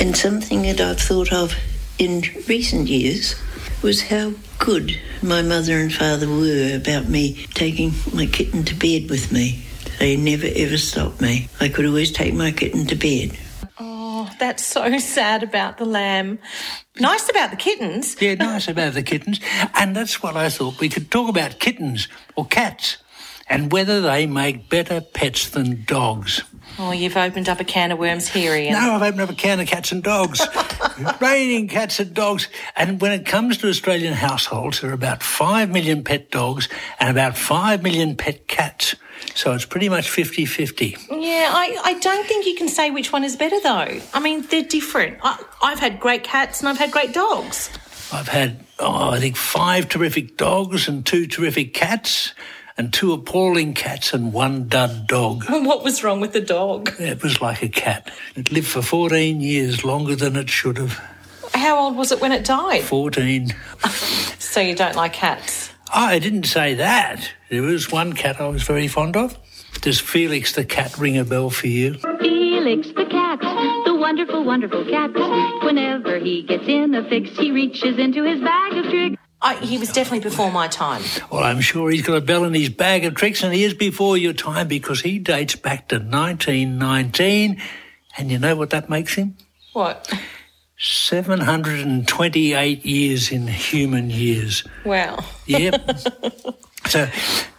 And 0.00 0.16
something 0.16 0.62
that 0.62 0.80
I've 0.80 1.00
thought 1.00 1.32
of 1.32 1.54
in 1.98 2.22
recent 2.48 2.88
years 2.88 3.34
was 3.82 4.02
how 4.02 4.32
good 4.58 4.98
my 5.22 5.42
mother 5.42 5.78
and 5.78 5.92
father 5.92 6.28
were 6.28 6.76
about 6.76 7.08
me 7.08 7.46
taking 7.54 7.92
my 8.12 8.26
kitten 8.26 8.64
to 8.64 8.74
bed 8.74 9.10
with 9.10 9.30
me. 9.32 9.64
They 9.98 10.16
never 10.16 10.46
ever 10.54 10.78
stopped 10.78 11.20
me. 11.20 11.48
I 11.60 11.68
could 11.68 11.86
always 11.86 12.12
take 12.12 12.34
my 12.34 12.52
kitten 12.52 12.86
to 12.86 12.94
bed. 12.94 13.36
That's 14.48 14.64
so 14.64 14.98
sad 14.98 15.42
about 15.42 15.78
the 15.78 15.84
lamb. 15.84 16.38
Nice 17.00 17.28
about 17.28 17.50
the 17.50 17.56
kittens. 17.56 18.20
Yeah, 18.20 18.34
nice 18.34 18.68
about 18.68 18.94
the 18.94 19.02
kittens. 19.02 19.40
And 19.74 19.94
that's 19.94 20.22
what 20.22 20.36
I 20.36 20.48
thought. 20.48 20.80
We 20.80 20.88
could 20.88 21.10
talk 21.10 21.28
about 21.28 21.58
kittens 21.60 22.08
or 22.34 22.44
cats 22.44 22.98
and 23.48 23.72
whether 23.72 24.00
they 24.00 24.26
make 24.26 24.68
better 24.68 25.00
pets 25.00 25.50
than 25.50 25.84
dogs. 25.84 26.42
Oh, 26.78 26.92
you've 26.92 27.16
opened 27.16 27.48
up 27.48 27.60
a 27.60 27.64
can 27.64 27.92
of 27.92 27.98
worms 27.98 28.28
here, 28.28 28.54
Ian. 28.54 28.74
No, 28.74 28.94
I've 28.94 29.02
opened 29.02 29.22
up 29.22 29.30
a 29.30 29.34
can 29.34 29.58
of 29.60 29.66
cats 29.66 29.90
and 29.90 30.02
dogs. 30.02 30.46
Raining 31.20 31.68
cats 31.68 31.98
and 31.98 32.12
dogs. 32.14 32.48
And 32.76 33.00
when 33.00 33.12
it 33.12 33.26
comes 33.26 33.58
to 33.58 33.68
Australian 33.68 34.14
households, 34.14 34.80
there 34.80 34.90
are 34.90 34.94
about 34.94 35.22
5 35.22 35.70
million 35.70 36.04
pet 36.04 36.30
dogs 36.30 36.68
and 37.00 37.10
about 37.10 37.36
5 37.36 37.82
million 37.82 38.16
pet 38.16 38.46
cats. 38.48 38.94
So 39.34 39.52
it's 39.52 39.64
pretty 39.64 39.88
much 39.88 40.10
50 40.10 40.44
50. 40.44 40.96
Yeah, 41.10 41.50
I, 41.52 41.80
I 41.84 41.98
don't 41.98 42.26
think 42.26 42.46
you 42.46 42.54
can 42.54 42.68
say 42.68 42.90
which 42.90 43.12
one 43.12 43.24
is 43.24 43.36
better, 43.36 43.60
though. 43.60 44.00
I 44.14 44.20
mean, 44.20 44.42
they're 44.42 44.62
different. 44.62 45.18
I, 45.22 45.42
I've 45.62 45.78
had 45.78 46.00
great 46.00 46.24
cats 46.24 46.60
and 46.60 46.68
I've 46.68 46.78
had 46.78 46.90
great 46.90 47.12
dogs. 47.12 47.70
I've 48.12 48.28
had, 48.28 48.64
oh, 48.78 49.10
I 49.10 49.20
think 49.20 49.36
five 49.36 49.88
terrific 49.88 50.36
dogs 50.36 50.88
and 50.88 51.04
two 51.04 51.26
terrific 51.26 51.74
cats, 51.74 52.32
and 52.78 52.92
two 52.92 53.12
appalling 53.12 53.74
cats 53.74 54.14
and 54.14 54.32
one 54.32 54.68
dud 54.68 55.06
dog. 55.08 55.44
What 55.48 55.82
was 55.82 56.04
wrong 56.04 56.20
with 56.20 56.32
the 56.32 56.40
dog? 56.40 56.92
It 57.00 57.22
was 57.22 57.40
like 57.42 57.60
a 57.62 57.68
cat. 57.68 58.10
It 58.36 58.52
lived 58.52 58.68
for 58.68 58.82
14 58.82 59.40
years, 59.40 59.84
longer 59.84 60.14
than 60.14 60.36
it 60.36 60.48
should 60.48 60.78
have. 60.78 60.98
How 61.52 61.76
old 61.78 61.96
was 61.96 62.12
it 62.12 62.20
when 62.20 62.30
it 62.32 62.44
died? 62.44 62.82
14. 62.84 63.52
So 64.40 64.60
you 64.60 64.74
don't 64.74 64.96
like 64.96 65.12
cats? 65.12 65.70
Oh, 65.94 66.04
I 66.04 66.18
didn't 66.18 66.44
say 66.44 66.74
that. 66.74 67.30
There 67.50 67.62
was 67.62 67.90
one 67.90 68.12
cat 68.12 68.40
I 68.40 68.48
was 68.48 68.62
very 68.62 68.88
fond 68.88 69.16
of. 69.16 69.38
Does 69.80 70.00
Felix 70.00 70.52
the 70.54 70.64
cat 70.64 70.98
ring 70.98 71.16
a 71.16 71.24
bell 71.24 71.50
for 71.50 71.66
you? 71.66 71.94
Felix 72.20 72.88
the 72.88 73.06
cat, 73.06 73.40
the 73.84 73.94
wonderful, 73.94 74.44
wonderful 74.44 74.84
cat. 74.84 75.10
Whenever 75.64 76.18
he 76.18 76.42
gets 76.42 76.66
in 76.66 76.94
a 76.94 77.08
fix, 77.08 77.30
he 77.38 77.52
reaches 77.52 77.98
into 77.98 78.24
his 78.24 78.40
bag 78.40 78.72
of 78.74 78.90
tricks. 78.90 79.16
I, 79.40 79.54
he 79.56 79.78
was 79.78 79.92
definitely 79.92 80.28
before 80.28 80.50
my 80.50 80.66
time. 80.66 81.02
Well, 81.30 81.44
I'm 81.44 81.60
sure 81.60 81.90
he's 81.90 82.02
got 82.04 82.16
a 82.16 82.20
bell 82.20 82.44
in 82.44 82.54
his 82.54 82.70
bag 82.70 83.04
of 83.04 83.14
tricks, 83.14 83.42
and 83.42 83.54
he 83.54 83.62
is 83.62 83.72
before 83.72 84.18
your 84.18 84.32
time 84.32 84.68
because 84.68 85.00
he 85.00 85.18
dates 85.18 85.54
back 85.54 85.88
to 85.88 85.96
1919. 85.96 87.62
And 88.18 88.30
you 88.30 88.38
know 88.38 88.56
what 88.56 88.70
that 88.70 88.90
makes 88.90 89.14
him? 89.14 89.36
What? 89.72 90.12
728 90.78 92.86
years 92.86 93.32
in 93.32 93.48
human 93.48 94.10
years. 94.10 94.62
Wow. 94.84 95.24
Yep. 95.46 95.98
so, 96.86 97.08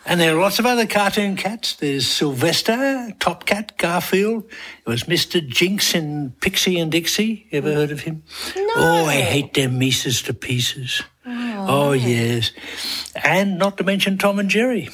and 0.05 0.21
there 0.21 0.35
are 0.35 0.39
lots 0.39 0.57
of 0.57 0.65
other 0.65 0.88
cartoon 0.88 1.35
cats. 1.35 1.75
There's 1.75 2.07
Sylvester, 2.07 3.11
Top 3.19 3.45
Cat, 3.45 3.77
Garfield. 3.77 4.49
There 4.85 4.93
was 4.93 5.03
Mr. 5.03 5.45
Jinx 5.45 5.93
in 5.93 6.31
Pixie 6.39 6.79
and 6.79 6.91
Dixie. 6.91 7.47
Ever 7.51 7.73
heard 7.73 7.91
of 7.91 7.99
him? 8.01 8.23
No. 8.55 8.73
Oh, 8.77 9.05
I 9.05 9.17
hate 9.17 9.53
them 9.53 9.77
Mises 9.77 10.21
to 10.23 10.33
pieces. 10.33 11.03
Oh, 11.25 11.65
oh 11.67 11.91
yes. 11.91 12.53
And 13.21 13.59
not 13.59 13.77
to 13.77 13.83
mention 13.83 14.17
Tom 14.17 14.39
and 14.39 14.49
Jerry. 14.49 14.89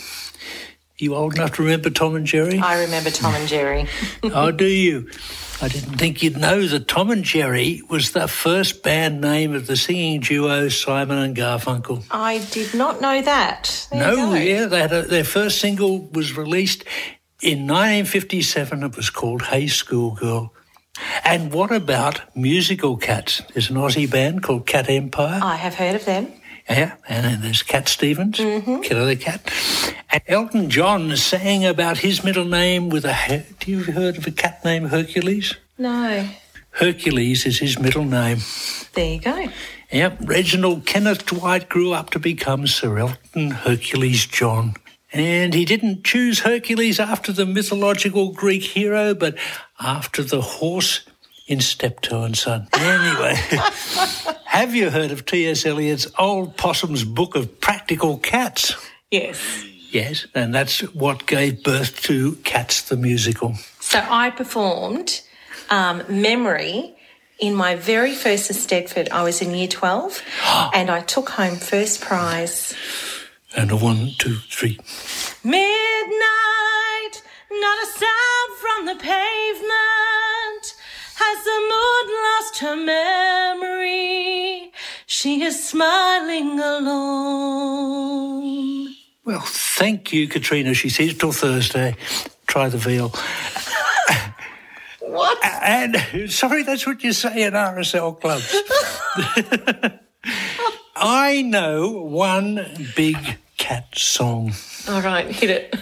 You 0.97 1.13
old 1.13 1.35
enough 1.35 1.53
to 1.53 1.63
remember 1.63 1.89
Tom 1.89 2.15
and 2.15 2.25
Jerry? 2.25 2.57
I 2.57 2.81
remember 2.81 3.11
Tom 3.11 3.35
and 3.35 3.47
Jerry. 3.47 3.87
oh, 4.23 4.51
do 4.51 4.65
you? 4.65 5.09
I 5.61 5.69
didn't 5.69 5.97
think 5.97 6.21
you'd 6.21 6.37
know 6.37 6.67
that 6.67 6.87
Tom 6.87 7.11
and 7.11 7.23
Jerry 7.23 7.81
was 7.89 8.11
the 8.11 8.27
first 8.27 8.83
band 8.83 9.21
name 9.21 9.55
of 9.55 9.67
the 9.67 9.77
singing 9.77 10.19
duo 10.19 10.67
Simon 10.67 11.17
and 11.17 11.35
Garfunkel. 11.35 12.03
I 12.11 12.39
did 12.51 12.73
not 12.73 12.99
know 12.99 13.21
that. 13.21 13.87
There 13.89 13.99
No, 13.99 14.33
yeah, 14.33 14.65
they 14.65 14.81
had 14.81 14.91
a, 14.91 15.03
their 15.03 15.23
first 15.23 15.59
single 15.59 16.07
was 16.07 16.35
released 16.35 16.83
in 17.41 17.67
1957. 17.67 18.83
It 18.83 18.95
was 18.97 19.09
called 19.09 19.43
Hey 19.43 19.67
Schoolgirl. 19.67 20.53
And 21.23 21.53
what 21.53 21.71
about 21.71 22.35
musical 22.35 22.97
cats? 22.97 23.41
There's 23.53 23.69
an 23.69 23.77
Aussie 23.77 24.09
band 24.09 24.43
called 24.43 24.65
Cat 24.65 24.89
Empire. 24.89 25.39
I 25.41 25.55
have 25.55 25.75
heard 25.75 25.95
of 25.95 26.05
them. 26.05 26.31
Yeah, 26.69 26.95
and 27.07 27.25
then 27.25 27.41
there's 27.41 27.61
Cat 27.61 27.87
Stevens, 27.87 28.39
mm-hmm. 28.39 28.81
Killer 28.81 29.05
the 29.05 29.15
Cat. 29.15 29.51
And 30.11 30.21
Elton 30.27 30.69
John 30.69 31.15
sang 31.15 31.65
about 31.65 31.99
his 31.99 32.23
middle 32.23 32.45
name 32.45 32.89
with 32.89 33.05
a. 33.05 33.45
Do 33.59 33.71
you 33.71 33.83
heard 33.83 34.17
of 34.17 34.25
a 34.25 34.31
cat 34.31 34.65
named 34.65 34.89
Hercules? 34.89 35.55
No. 35.77 36.27
Hercules 36.71 37.45
is 37.45 37.59
his 37.59 37.79
middle 37.79 38.03
name. 38.03 38.39
There 38.93 39.13
you 39.13 39.21
go. 39.21 39.47
Yep, 39.91 40.21
Reginald 40.25 40.85
Kenneth 40.85 41.25
Dwight 41.25 41.69
grew 41.69 41.93
up 41.93 42.09
to 42.11 42.19
become 42.19 42.65
Sir 42.67 42.97
Elton 42.97 43.51
Hercules 43.51 44.25
John. 44.25 44.73
And 45.13 45.53
he 45.53 45.63
didn't 45.63 46.03
choose 46.03 46.39
Hercules 46.39 46.99
after 46.99 47.31
the 47.31 47.45
mythological 47.45 48.31
Greek 48.31 48.63
hero, 48.63 49.13
but 49.13 49.37
after 49.79 50.23
the 50.23 50.41
horse 50.41 51.05
in 51.47 51.61
Steptoe 51.61 52.23
and 52.23 52.37
Son. 52.37 52.67
Anyway, 52.73 53.35
have 54.45 54.73
you 54.73 54.89
heard 54.89 55.11
of 55.11 55.25
T.S. 55.25 55.65
Eliot's 55.65 56.07
Old 56.17 56.57
Possum's 56.57 57.03
Book 57.03 57.35
of 57.35 57.59
Practical 57.59 58.17
Cats? 58.17 58.75
Yes. 59.11 59.63
Yes, 59.91 60.25
and 60.33 60.53
that's 60.53 60.81
what 60.93 61.25
gave 61.25 61.63
birth 61.63 62.01
to 62.03 62.35
Cats 62.43 62.81
the 62.81 62.97
Musical. 62.97 63.55
So 63.79 64.03
I 64.09 64.29
performed 64.31 65.21
um, 65.69 66.03
Memory 66.09 66.95
in 67.39 67.53
my 67.53 67.75
very 67.75 68.13
first 68.13 68.51
eisteddfod. 68.51 69.11
I 69.11 69.23
was 69.23 69.41
in 69.41 69.53
year 69.53 69.67
12 69.67 70.21
and 70.73 70.89
I 70.89 71.01
took 71.01 71.29
home 71.29 71.55
first 71.55 72.01
prize. 72.01 72.73
And 73.55 73.71
a 73.71 73.77
one, 73.77 74.11
two, 74.17 74.35
three. 74.49 74.77
Midnight, 75.43 75.61
not 77.51 77.83
a 77.83 77.87
sound 77.87 78.57
from 78.59 78.85
the 78.87 78.95
pavement. 78.95 80.14
Has 81.17 81.43
the 81.45 81.59
mood 81.71 82.07
lost 82.27 82.59
her 82.59 82.75
memory? 82.75 84.71
She 85.05 85.43
is 85.43 85.67
smiling 85.67 86.59
alone. 86.59 88.15
Well, 89.23 89.41
thank 89.45 90.11
you, 90.11 90.27
Katrina. 90.27 90.73
She 90.73 90.89
says 90.89 91.17
till 91.17 91.31
Thursday. 91.31 91.95
Try 92.47 92.69
the 92.69 92.77
veal. 92.77 93.13
What? 94.99 95.39
And 95.43 95.97
sorry, 96.31 96.63
that's 96.63 96.85
what 96.85 97.03
you 97.03 97.13
say 97.13 97.43
in 97.43 97.53
RSL 97.53 98.19
clubs. 98.19 98.53
I 100.95 101.41
know 101.43 102.03
one 102.03 102.89
big 102.95 103.37
cat 103.57 103.97
song. 103.97 104.53
All 104.89 105.01
right, 105.01 105.27
hit 105.27 105.49
it. 105.49 105.75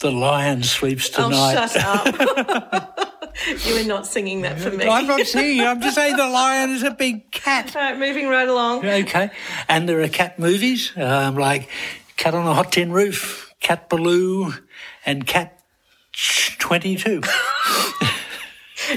The 0.00 0.10
lion 0.10 0.62
sleeps 0.62 1.08
tonight. 1.10 1.56
Oh, 1.58 1.66
shut 1.66 1.76
up. 1.76 3.12
you 3.64 3.74
were 3.74 3.84
not 3.84 4.06
singing 4.06 4.42
that 4.42 4.58
for 4.58 4.70
me. 4.70 4.86
I'm 4.86 5.06
not 5.06 5.26
singing. 5.26 5.60
I'm 5.60 5.80
just 5.80 5.94
saying 5.94 6.16
the 6.16 6.28
lion 6.28 6.70
is 6.70 6.82
a 6.82 6.90
big 6.90 7.30
cat. 7.30 7.74
All 7.74 7.82
right, 7.82 7.98
moving 7.98 8.28
right 8.28 8.48
along. 8.48 8.84
Okay. 8.86 9.30
And 9.68 9.88
there 9.88 10.00
are 10.00 10.08
cat 10.08 10.38
movies 10.38 10.92
um, 10.96 11.36
like 11.36 11.68
Cat 12.16 12.34
on 12.34 12.46
a 12.46 12.54
Hot 12.54 12.72
Tin 12.72 12.92
Roof, 12.92 13.54
Cat 13.60 13.88
Ballou, 13.88 14.52
and 15.04 15.26
Cat 15.26 15.60
22. 16.58 17.20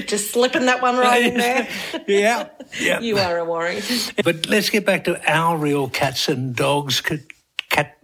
Just 0.06 0.30
slipping 0.30 0.66
that 0.66 0.80
one 0.80 0.96
right 0.96 1.22
in 1.22 1.34
there. 1.34 1.68
yeah. 2.06 2.48
Yeah. 2.80 3.00
You 3.00 3.18
are 3.18 3.38
a 3.38 3.44
worry. 3.44 3.82
But 4.22 4.48
let's 4.48 4.70
get 4.70 4.86
back 4.86 5.04
to 5.04 5.20
our 5.30 5.56
real 5.56 5.88
cats 5.88 6.28
and 6.28 6.54
dogs. 6.54 7.00
Cat, 7.00 7.20
cat, 7.68 7.96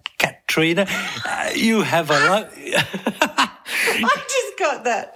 Katrina, 0.47 0.87
uh, 1.25 1.51
you 1.55 1.83
have 1.83 2.11
a. 2.11 2.15
Lo- 2.15 2.49
I 2.57 4.23
just 4.29 4.59
got 4.59 4.85
that. 4.85 5.13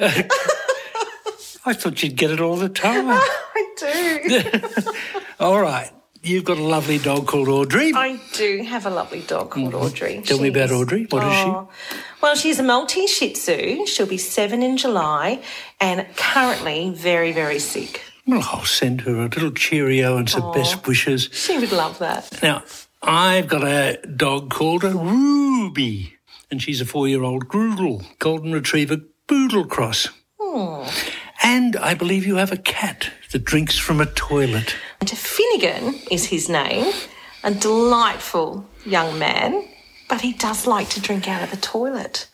I 1.70 1.72
thought 1.72 2.02
you'd 2.02 2.16
get 2.16 2.32
it 2.32 2.40
all 2.40 2.56
the 2.56 2.68
time. 2.68 3.06
I 3.08 3.74
do. 3.78 4.90
all 5.40 5.60
right, 5.60 5.88
you've 6.20 6.42
got 6.44 6.58
a 6.58 6.64
lovely 6.64 6.98
dog 6.98 7.28
called 7.28 7.48
Audrey. 7.48 7.92
I 7.94 8.18
do 8.32 8.64
have 8.64 8.86
a 8.86 8.90
lovely 8.90 9.20
dog 9.20 9.50
called 9.50 9.72
Audrey. 9.72 10.14
Mm-hmm. 10.14 10.22
Tell 10.24 10.40
me 10.40 10.48
about 10.48 10.70
She's- 10.70 10.80
Audrey. 10.80 11.04
What 11.10 11.22
is 11.24 11.32
she? 11.38 11.44
Oh, 11.44 11.68
Well, 12.20 12.34
she's 12.34 12.58
a 12.58 12.64
Maltese 12.64 13.10
Shih 13.14 13.34
Tzu. 13.34 13.86
She'll 13.86 14.06
be 14.08 14.18
seven 14.18 14.64
in 14.64 14.76
July 14.78 15.42
and 15.80 16.04
currently 16.16 16.90
very, 16.90 17.30
very 17.30 17.60
sick. 17.60 18.02
Well, 18.26 18.42
I'll 18.50 18.64
send 18.64 19.02
her 19.02 19.14
a 19.20 19.28
little 19.28 19.52
cheerio 19.52 20.16
and 20.16 20.28
some 20.28 20.50
best 20.52 20.84
wishes. 20.88 21.28
She 21.32 21.56
would 21.56 21.70
love 21.72 22.00
that. 22.00 22.42
Now, 22.42 22.64
I've 23.00 23.46
got 23.46 23.62
a 23.62 23.96
dog 24.16 24.50
called 24.50 24.82
a 24.82 24.90
Ruby, 24.90 26.14
and 26.50 26.60
she's 26.60 26.80
a 26.80 26.84
four-year-old 26.84 27.46
Groodle, 27.48 28.02
golden 28.18 28.52
retriever 28.52 28.98
Poodle 29.28 29.66
cross. 29.66 30.08
And 31.42 31.76
I 31.76 31.94
believe 31.94 32.26
you 32.26 32.36
have 32.36 32.52
a 32.52 32.56
cat 32.56 33.10
that 33.32 33.44
drinks 33.44 33.78
from 33.78 34.00
a 34.00 34.06
toilet. 34.06 34.76
And 35.00 35.08
Finnegan 35.08 35.94
is 36.10 36.26
his 36.26 36.48
name, 36.48 36.92
a 37.42 37.52
delightful 37.52 38.66
young 38.84 39.18
man, 39.18 39.66
but 40.08 40.20
he 40.20 40.32
does 40.32 40.66
like 40.66 40.90
to 40.90 41.00
drink 41.00 41.28
out 41.28 41.42
of 41.42 41.50
the 41.50 41.56
toilet. 41.56 42.28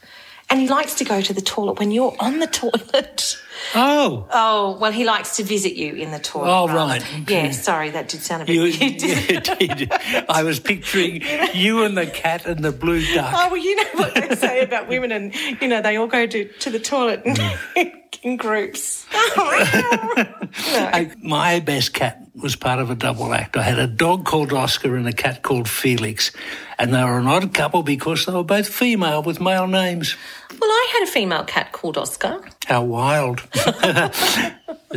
And 0.50 0.60
he 0.60 0.68
likes 0.68 0.94
to 0.94 1.04
go 1.04 1.20
to 1.20 1.32
the 1.32 1.40
toilet 1.40 1.78
when 1.78 1.90
you're 1.90 2.16
on 2.18 2.40
the 2.40 2.46
toilet. 2.62 3.38
Oh, 3.74 4.26
Oh, 4.32 4.76
well, 4.80 4.92
he 4.92 5.04
likes 5.04 5.36
to 5.36 5.44
visit 5.44 5.74
you 5.74 5.94
in 5.94 6.10
the 6.10 6.18
toilet. 6.18 6.48
Oh, 6.48 6.68
right. 6.68 7.04
Yeah, 7.28 7.50
sorry, 7.50 7.90
that 7.90 8.08
did 8.08 8.22
sound 8.22 8.42
a 8.42 8.44
bit 8.46 8.54
you, 8.54 8.62
weird. 8.62 8.80
yeah, 8.80 9.56
it 9.60 9.78
did. 9.78 9.92
I 10.28 10.42
was 10.42 10.60
picturing 10.60 11.22
you 11.54 11.84
and 11.84 11.96
the 11.96 12.06
cat 12.06 12.46
and 12.46 12.64
the 12.64 12.72
blue 12.72 13.02
duck. 13.14 13.32
Oh, 13.34 13.48
well, 13.50 13.56
you 13.56 13.76
know 13.76 13.90
what 13.94 14.14
they 14.14 14.34
say 14.36 14.62
about 14.62 14.88
women, 14.88 15.12
and, 15.12 15.34
you 15.60 15.68
know, 15.68 15.80
they 15.82 15.96
all 15.96 16.06
go 16.06 16.26
to, 16.26 16.44
to 16.44 16.70
the 16.70 16.78
toilet 16.78 17.22
in, 17.24 17.34
mm. 17.34 18.02
in 18.22 18.36
groups. 18.36 19.06
Oh, 19.12 20.14
I, 20.58 21.10
my 21.22 21.60
best 21.60 21.92
cat 21.92 22.22
was 22.34 22.56
part 22.56 22.78
of 22.78 22.90
a 22.90 22.94
double 22.94 23.32
act. 23.32 23.56
I 23.56 23.62
had 23.62 23.78
a 23.78 23.86
dog 23.86 24.24
called 24.24 24.52
Oscar 24.52 24.96
and 24.96 25.08
a 25.08 25.12
cat 25.12 25.42
called 25.42 25.68
Felix, 25.68 26.32
and 26.78 26.92
they 26.92 27.02
were 27.02 27.18
an 27.18 27.26
odd 27.26 27.54
couple 27.54 27.82
because 27.82 28.26
they 28.26 28.32
were 28.32 28.44
both 28.44 28.68
female 28.68 29.22
with 29.22 29.40
male 29.40 29.66
names. 29.66 30.16
Well, 30.50 30.70
I 30.70 30.90
had 30.92 31.08
a 31.08 31.10
female 31.10 31.44
cat 31.44 31.72
called 31.72 31.96
Oscar. 31.96 32.40
How 32.66 32.82
wild. 32.82 33.46
As 33.54 34.12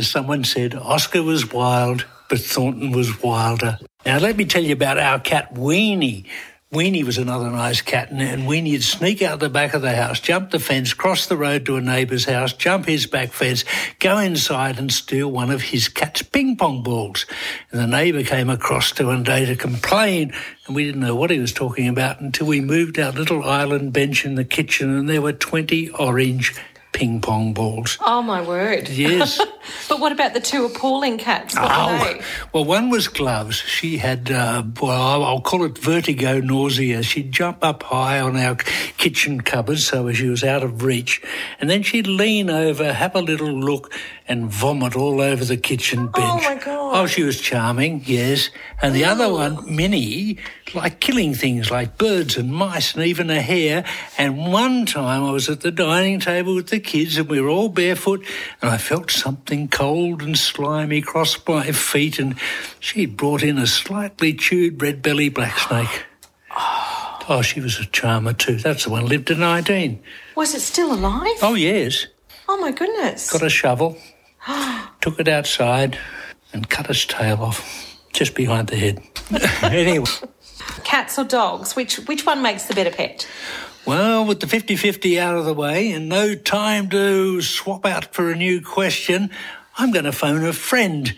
someone 0.08 0.42
said, 0.42 0.74
Oscar 0.74 1.22
was 1.22 1.52
wild, 1.52 2.04
but 2.28 2.40
Thornton 2.40 2.90
was 2.90 3.22
wilder. 3.22 3.78
Now, 4.04 4.18
let 4.18 4.36
me 4.36 4.44
tell 4.44 4.64
you 4.64 4.72
about 4.72 4.98
our 4.98 5.20
cat, 5.20 5.54
Weenie. 5.54 6.26
Weenie 6.72 7.04
was 7.04 7.16
another 7.16 7.48
nice 7.48 7.80
cat, 7.80 8.10
and, 8.10 8.20
and 8.20 8.42
Weenie 8.42 8.72
would 8.72 8.82
sneak 8.82 9.22
out 9.22 9.38
the 9.38 9.48
back 9.48 9.74
of 9.74 9.82
the 9.82 9.94
house, 9.94 10.18
jump 10.18 10.50
the 10.50 10.58
fence, 10.58 10.94
cross 10.94 11.26
the 11.26 11.36
road 11.36 11.64
to 11.66 11.76
a 11.76 11.80
neighbour's 11.80 12.24
house, 12.24 12.52
jump 12.52 12.86
his 12.86 13.06
back 13.06 13.30
fence, 13.30 13.64
go 14.00 14.18
inside 14.18 14.76
and 14.76 14.92
steal 14.92 15.30
one 15.30 15.52
of 15.52 15.62
his 15.62 15.88
cat's 15.88 16.22
ping 16.22 16.56
pong 16.56 16.82
balls. 16.82 17.24
And 17.70 17.80
the 17.80 17.86
neighbour 17.86 18.24
came 18.24 18.50
across 18.50 18.90
to 18.92 19.06
one 19.06 19.22
day 19.22 19.44
to 19.44 19.54
complain, 19.54 20.32
and 20.66 20.74
we 20.74 20.84
didn't 20.84 21.02
know 21.02 21.14
what 21.14 21.30
he 21.30 21.38
was 21.38 21.52
talking 21.52 21.86
about 21.86 22.20
until 22.20 22.48
we 22.48 22.60
moved 22.60 22.98
our 22.98 23.12
little 23.12 23.44
island 23.44 23.92
bench 23.92 24.24
in 24.24 24.34
the 24.34 24.44
kitchen, 24.44 24.90
and 24.90 25.08
there 25.08 25.22
were 25.22 25.32
20 25.32 25.90
orange 25.90 26.54
ping 26.92 27.20
pong 27.20 27.52
balls. 27.54 27.98
Oh, 28.04 28.22
my 28.22 28.42
word. 28.42 28.88
Yes. 28.88 29.40
But 29.88 30.00
what 30.00 30.10
about 30.12 30.34
the 30.34 30.40
two 30.40 30.64
appalling 30.64 31.18
cats? 31.18 31.54
What 31.54 31.70
Oh, 31.70 32.18
well, 32.52 32.64
one 32.64 32.90
was 32.90 33.08
gloves. 33.08 33.56
She 33.56 33.98
had, 33.98 34.30
uh, 34.30 34.62
well, 34.80 35.22
I'll- 35.24 35.40
call 35.40 35.64
it 35.64 35.78
vertigo 35.78 36.40
nausea. 36.40 37.02
She'd 37.02 37.30
jump 37.32 37.62
up 37.64 37.82
high 37.84 38.20
on 38.20 38.36
our 38.36 38.54
kitchen 38.54 39.40
cupboard 39.40 39.78
so 39.78 40.12
she 40.12 40.28
was 40.28 40.42
out 40.44 40.62
of 40.62 40.82
reach, 40.82 41.22
and 41.60 41.68
then 41.70 41.82
she'd 41.82 42.06
lean 42.06 42.50
over, 42.50 42.92
have 42.92 43.14
a 43.14 43.20
little 43.20 43.52
look, 43.52 43.92
and 44.26 44.48
vomit 44.50 44.96
all 44.96 45.20
over 45.20 45.44
the 45.44 45.56
kitchen 45.56 46.06
bench. 46.06 46.16
Oh 46.16 46.40
my 46.42 46.54
God. 46.56 46.96
Oh, 46.96 47.06
she 47.06 47.22
was 47.22 47.40
charming, 47.40 48.02
yes. 48.04 48.50
And 48.82 48.94
the 48.94 49.04
other 49.04 49.32
one, 49.32 49.74
Minnie, 49.74 50.38
like 50.74 51.00
killing 51.00 51.34
things 51.34 51.70
like 51.70 51.98
birds 51.98 52.36
and 52.36 52.52
mice 52.52 52.94
and 52.94 53.04
even 53.04 53.30
a 53.30 53.40
hare. 53.42 53.84
And 54.18 54.50
one 54.52 54.86
time 54.86 55.24
I 55.24 55.30
was 55.30 55.48
at 55.48 55.60
the 55.60 55.70
dining 55.70 56.18
table 56.20 56.54
with 56.54 56.68
the 56.68 56.79
kids 56.80 57.16
and 57.16 57.28
we 57.28 57.40
were 57.40 57.48
all 57.48 57.68
barefoot 57.68 58.24
and 58.60 58.70
I 58.70 58.78
felt 58.78 59.10
something 59.10 59.68
cold 59.68 60.22
and 60.22 60.36
slimy 60.36 61.00
cross 61.00 61.36
my 61.46 61.72
feet 61.72 62.18
and 62.18 62.36
she'd 62.80 63.16
brought 63.16 63.42
in 63.42 63.58
a 63.58 63.66
slightly 63.66 64.34
chewed 64.34 64.80
red 64.82 65.02
belly 65.02 65.28
black 65.28 65.58
snake. 65.58 66.06
Oh, 67.28 67.42
she 67.42 67.60
was 67.60 67.78
a 67.78 67.84
charmer 67.86 68.32
too. 68.32 68.56
That's 68.56 68.84
the 68.84 68.90
one 68.90 69.06
lived 69.06 69.28
to 69.28 69.36
19. 69.36 70.02
Was 70.34 70.52
it 70.52 70.62
still 70.62 70.92
alive? 70.92 71.36
Oh, 71.42 71.54
yes. 71.54 72.08
Oh, 72.48 72.56
my 72.56 72.72
goodness. 72.72 73.30
Got 73.30 73.44
a 73.44 73.48
shovel, 73.48 73.96
took 75.00 75.20
it 75.20 75.28
outside 75.28 75.96
and 76.52 76.68
cut 76.68 76.90
its 76.90 77.04
tail 77.06 77.42
off 77.42 78.00
just 78.12 78.34
behind 78.34 78.66
the 78.66 78.76
head. 78.76 79.00
anyway. 79.62 80.06
Cats 80.82 81.18
or 81.20 81.24
dogs? 81.24 81.76
Which 81.76 81.98
which 82.08 82.26
one 82.26 82.42
makes 82.42 82.64
the 82.64 82.74
better 82.74 82.90
pet? 82.90 83.28
Well, 83.86 84.26
with 84.26 84.40
the 84.40 84.46
50 84.46 84.76
50 84.76 85.18
out 85.18 85.36
of 85.36 85.44
the 85.44 85.54
way 85.54 85.90
and 85.92 86.08
no 86.08 86.34
time 86.34 86.88
to 86.90 87.40
swap 87.40 87.86
out 87.86 88.14
for 88.14 88.30
a 88.30 88.36
new 88.36 88.60
question, 88.60 89.30
I'm 89.78 89.90
going 89.90 90.04
to 90.04 90.12
phone 90.12 90.44
a 90.44 90.52
friend. 90.52 91.14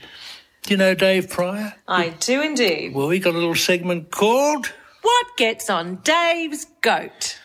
Do 0.63 0.71
you 0.71 0.77
know 0.77 0.95
Dave 0.95 1.29
Pryor? 1.29 1.75
I 1.89 2.11
do 2.11 2.41
indeed. 2.41 2.95
Well, 2.95 3.09
we 3.09 3.19
got 3.19 3.35
a 3.35 3.39
little 3.39 3.57
segment 3.57 4.11
called. 4.13 4.73
What 5.03 5.27
gets 5.37 5.69
on 5.69 5.97
Dave's 6.05 6.67
goat? 6.81 7.41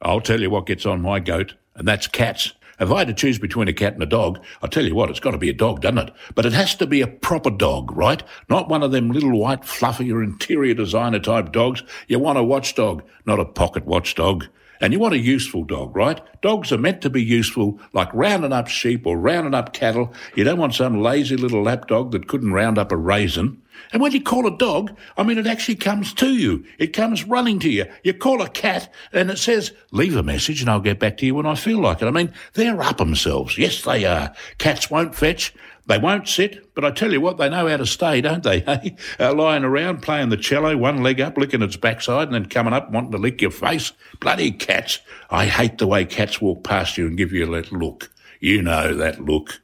I'll 0.00 0.22
tell 0.22 0.40
you 0.40 0.48
what 0.50 0.66
gets 0.66 0.86
on 0.86 1.02
my 1.02 1.20
goat, 1.20 1.54
and 1.74 1.86
that's 1.86 2.06
cats. 2.06 2.52
If 2.80 2.90
I 2.90 2.98
had 2.98 3.08
to 3.08 3.14
choose 3.14 3.38
between 3.38 3.68
a 3.68 3.72
cat 3.72 3.94
and 3.94 4.02
a 4.02 4.06
dog, 4.06 4.42
I'll 4.62 4.68
tell 4.68 4.84
you 4.84 4.94
what, 4.94 5.10
it's 5.10 5.20
got 5.20 5.32
to 5.32 5.38
be 5.38 5.50
a 5.50 5.54
dog, 5.54 5.80
doesn't 5.80 5.98
it? 5.98 6.14
But 6.34 6.46
it 6.46 6.52
has 6.52 6.74
to 6.76 6.86
be 6.86 7.00
a 7.00 7.06
proper 7.06 7.50
dog, 7.50 7.96
right? 7.96 8.22
Not 8.48 8.68
one 8.68 8.82
of 8.82 8.92
them 8.92 9.10
little 9.10 9.38
white, 9.38 9.64
fluffy 9.64 10.10
or 10.10 10.22
interior 10.22 10.74
designer 10.74 11.20
type 11.20 11.52
dogs. 11.52 11.82
You 12.08 12.18
want 12.18 12.38
a 12.38 12.42
watchdog, 12.42 13.02
not 13.26 13.40
a 13.40 13.44
pocket 13.44 13.86
watchdog. 13.86 14.46
And 14.80 14.92
you 14.92 14.98
want 14.98 15.14
a 15.14 15.18
useful 15.18 15.62
dog, 15.62 15.94
right? 15.94 16.20
Dogs 16.42 16.72
are 16.72 16.78
meant 16.78 17.02
to 17.02 17.10
be 17.10 17.22
useful, 17.22 17.78
like 17.92 18.12
rounding 18.12 18.52
up 18.52 18.66
sheep 18.66 19.06
or 19.06 19.16
rounding 19.16 19.54
up 19.54 19.72
cattle. 19.72 20.12
You 20.34 20.42
don't 20.42 20.58
want 20.58 20.74
some 20.74 21.00
lazy 21.00 21.36
little 21.36 21.62
lapdog 21.62 22.10
that 22.10 22.26
couldn't 22.26 22.52
round 22.52 22.78
up 22.78 22.90
a 22.90 22.96
raisin. 22.96 23.61
And 23.92 24.00
when 24.00 24.12
you 24.12 24.22
call 24.22 24.46
a 24.46 24.56
dog, 24.56 24.96
I 25.16 25.22
mean, 25.22 25.38
it 25.38 25.46
actually 25.46 25.76
comes 25.76 26.12
to 26.14 26.34
you. 26.34 26.64
It 26.78 26.88
comes 26.88 27.24
running 27.24 27.58
to 27.60 27.70
you. 27.70 27.86
You 28.04 28.14
call 28.14 28.42
a 28.42 28.48
cat 28.48 28.92
and 29.12 29.30
it 29.30 29.38
says, 29.38 29.72
leave 29.90 30.16
a 30.16 30.22
message 30.22 30.60
and 30.60 30.70
I'll 30.70 30.80
get 30.80 30.98
back 30.98 31.16
to 31.18 31.26
you 31.26 31.34
when 31.34 31.46
I 31.46 31.54
feel 31.54 31.80
like 31.80 32.02
it. 32.02 32.06
I 32.06 32.10
mean, 32.10 32.32
they're 32.54 32.80
up 32.82 32.98
themselves. 32.98 33.58
Yes, 33.58 33.82
they 33.82 34.04
are. 34.04 34.32
Cats 34.58 34.90
won't 34.90 35.14
fetch. 35.14 35.54
They 35.86 35.98
won't 35.98 36.28
sit, 36.28 36.74
but 36.74 36.84
I 36.84 36.92
tell 36.92 37.12
you 37.12 37.20
what, 37.20 37.38
they 37.38 37.50
know 37.50 37.66
how 37.66 37.76
to 37.76 37.86
stay, 37.86 38.20
don't 38.20 38.42
they? 38.42 38.60
Hey, 38.72 38.96
uh, 39.18 39.34
lying 39.34 39.64
around 39.64 40.02
playing 40.02 40.28
the 40.28 40.36
cello, 40.36 40.76
one 40.76 41.02
leg 41.02 41.20
up, 41.20 41.36
licking 41.36 41.62
its 41.62 41.76
backside, 41.76 42.28
and 42.28 42.34
then 42.34 42.46
coming 42.46 42.72
up 42.72 42.90
wanting 42.90 43.10
to 43.10 43.18
lick 43.18 43.42
your 43.42 43.50
face. 43.50 43.92
Bloody 44.20 44.52
cats! 44.52 45.00
I 45.30 45.46
hate 45.46 45.78
the 45.78 45.86
way 45.86 46.04
cats 46.04 46.40
walk 46.40 46.62
past 46.62 46.96
you 46.96 47.06
and 47.06 47.18
give 47.18 47.32
you 47.32 47.44
that 47.46 47.72
look. 47.72 48.10
You 48.38 48.62
know 48.62 48.94
that 48.94 49.24
look. 49.24 49.60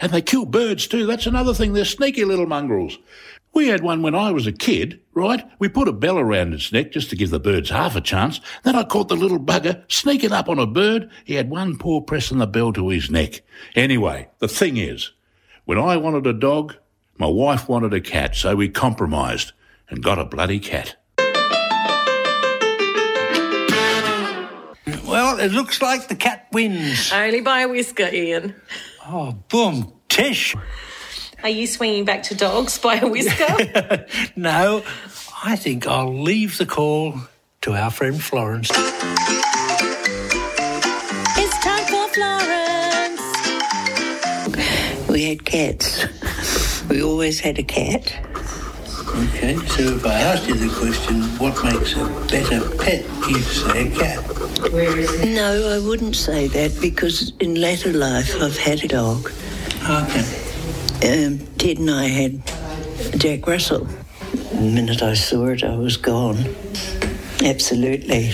And 0.00 0.12
they 0.12 0.22
kill 0.22 0.46
birds 0.46 0.86
too. 0.86 1.06
That's 1.06 1.26
another 1.26 1.54
thing. 1.54 1.72
They're 1.72 1.84
sneaky 1.84 2.24
little 2.24 2.46
mongrels. 2.46 2.98
We 3.52 3.68
had 3.68 3.82
one 3.82 4.02
when 4.02 4.14
I 4.14 4.30
was 4.30 4.46
a 4.46 4.52
kid, 4.52 5.00
right? 5.12 5.44
We 5.58 5.68
put 5.68 5.88
a 5.88 5.92
bell 5.92 6.18
around 6.18 6.54
its 6.54 6.72
neck 6.72 6.92
just 6.92 7.10
to 7.10 7.16
give 7.16 7.30
the 7.30 7.40
birds 7.40 7.70
half 7.70 7.96
a 7.96 8.00
chance. 8.00 8.40
Then 8.62 8.76
I 8.76 8.84
caught 8.84 9.08
the 9.08 9.16
little 9.16 9.40
bugger 9.40 9.82
sneaking 9.88 10.32
up 10.32 10.48
on 10.48 10.58
a 10.58 10.66
bird. 10.66 11.10
He 11.24 11.34
had 11.34 11.50
one 11.50 11.76
paw 11.76 12.00
pressing 12.00 12.38
the 12.38 12.46
bell 12.46 12.72
to 12.72 12.88
his 12.88 13.10
neck. 13.10 13.42
Anyway, 13.74 14.28
the 14.38 14.48
thing 14.48 14.76
is, 14.76 15.10
when 15.64 15.78
I 15.78 15.96
wanted 15.96 16.26
a 16.26 16.32
dog, 16.32 16.76
my 17.18 17.26
wife 17.26 17.68
wanted 17.68 17.92
a 17.92 18.00
cat, 18.00 18.36
so 18.36 18.54
we 18.54 18.68
compromised 18.68 19.52
and 19.88 20.02
got 20.02 20.18
a 20.18 20.24
bloody 20.24 20.60
cat. 20.60 20.96
Well, 25.06 25.40
it 25.40 25.50
looks 25.50 25.82
like 25.82 26.06
the 26.06 26.14
cat 26.14 26.46
wins. 26.52 27.12
Only 27.12 27.40
by 27.40 27.62
a 27.62 27.68
whisker, 27.68 28.08
Ian. 28.12 28.54
Oh, 29.06 29.32
boom. 29.48 29.92
Tish. 30.08 30.54
Are 31.42 31.48
you 31.48 31.66
swinging 31.66 32.04
back 32.04 32.22
to 32.24 32.34
dogs 32.34 32.78
by 32.78 32.96
a 32.96 33.08
whisker? 33.08 34.06
No, 34.36 34.82
I 35.44 35.56
think 35.56 35.86
I'll 35.86 36.22
leave 36.22 36.58
the 36.58 36.66
call 36.66 37.14
to 37.62 37.72
our 37.74 37.90
friend 37.90 38.22
Florence. 38.22 38.70
It's 41.36 41.58
time 41.64 41.86
for 41.86 42.08
Florence. 42.14 43.22
We 45.08 45.24
had 45.24 45.44
cats. 45.44 46.06
We 46.88 47.02
always 47.02 47.40
had 47.40 47.58
a 47.58 47.62
cat. 47.62 48.14
Okay, 49.16 49.56
so 49.66 49.82
if 49.96 50.06
I 50.06 50.20
asked 50.20 50.46
you 50.46 50.54
the 50.54 50.68
question, 50.78 51.22
what 51.38 51.62
makes 51.64 51.94
a 51.94 52.04
better 52.30 52.60
pet, 52.76 53.04
you'd 53.28 53.42
say 53.42 53.88
a 53.88 53.90
cat. 53.90 54.24
No, 55.26 55.68
I 55.68 55.78
wouldn't 55.86 56.16
say 56.16 56.46
that 56.48 56.78
because 56.80 57.32
in 57.40 57.54
later 57.56 57.92
life 57.92 58.40
I've 58.40 58.56
had 58.56 58.84
a 58.84 58.88
dog. 58.88 59.30
Okay. 59.88 60.39
Um, 61.02 61.38
Ted 61.56 61.78
and 61.78 61.90
I 61.90 62.04
had 62.08 62.42
Jack 63.18 63.46
Russell. 63.46 63.86
The 64.52 64.60
minute 64.60 65.02
I 65.02 65.14
saw 65.14 65.46
it, 65.46 65.64
I 65.64 65.74
was 65.76 65.96
gone. 65.96 66.36
Absolutely. 67.42 68.32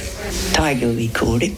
Tiger, 0.53 0.89
we 0.89 1.09
called 1.09 1.43
him. 1.43 1.57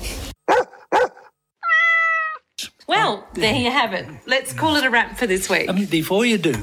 well, 2.86 3.26
there 3.34 3.54
you 3.54 3.70
have 3.70 3.94
it. 3.94 4.06
Let's 4.26 4.52
call 4.52 4.76
it 4.76 4.84
a 4.84 4.90
wrap 4.90 5.18
for 5.18 5.26
this 5.26 5.48
week. 5.48 5.68
I 5.68 5.72
mean, 5.72 5.86
before 5.86 6.26
you 6.26 6.36
do, 6.36 6.54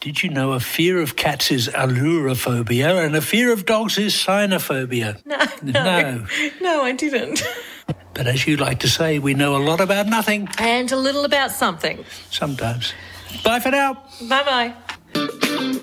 did 0.00 0.22
you 0.22 0.30
know 0.30 0.52
a 0.52 0.60
fear 0.60 1.00
of 1.00 1.14
cats 1.14 1.52
is 1.52 1.68
ailurophobia 1.68 3.04
and 3.06 3.14
a 3.14 3.22
fear 3.22 3.52
of 3.52 3.66
dogs 3.66 3.98
is 3.98 4.14
cynophobia? 4.14 5.24
No, 5.24 5.46
no, 5.62 6.26
no, 6.60 6.82
I 6.82 6.92
didn't. 6.92 7.42
But 8.14 8.26
as 8.26 8.46
you 8.48 8.56
like 8.56 8.80
to 8.80 8.88
say, 8.88 9.20
we 9.20 9.34
know 9.34 9.56
a 9.56 9.62
lot 9.62 9.80
about 9.80 10.06
nothing 10.08 10.48
And 10.58 10.90
a 10.90 10.96
little 10.96 11.24
about 11.24 11.52
something. 11.52 12.04
sometimes. 12.30 12.92
Bye 13.44 13.60
for 13.60 13.70
now. 13.70 13.94
Bye 14.28 14.74
bye. 15.14 15.82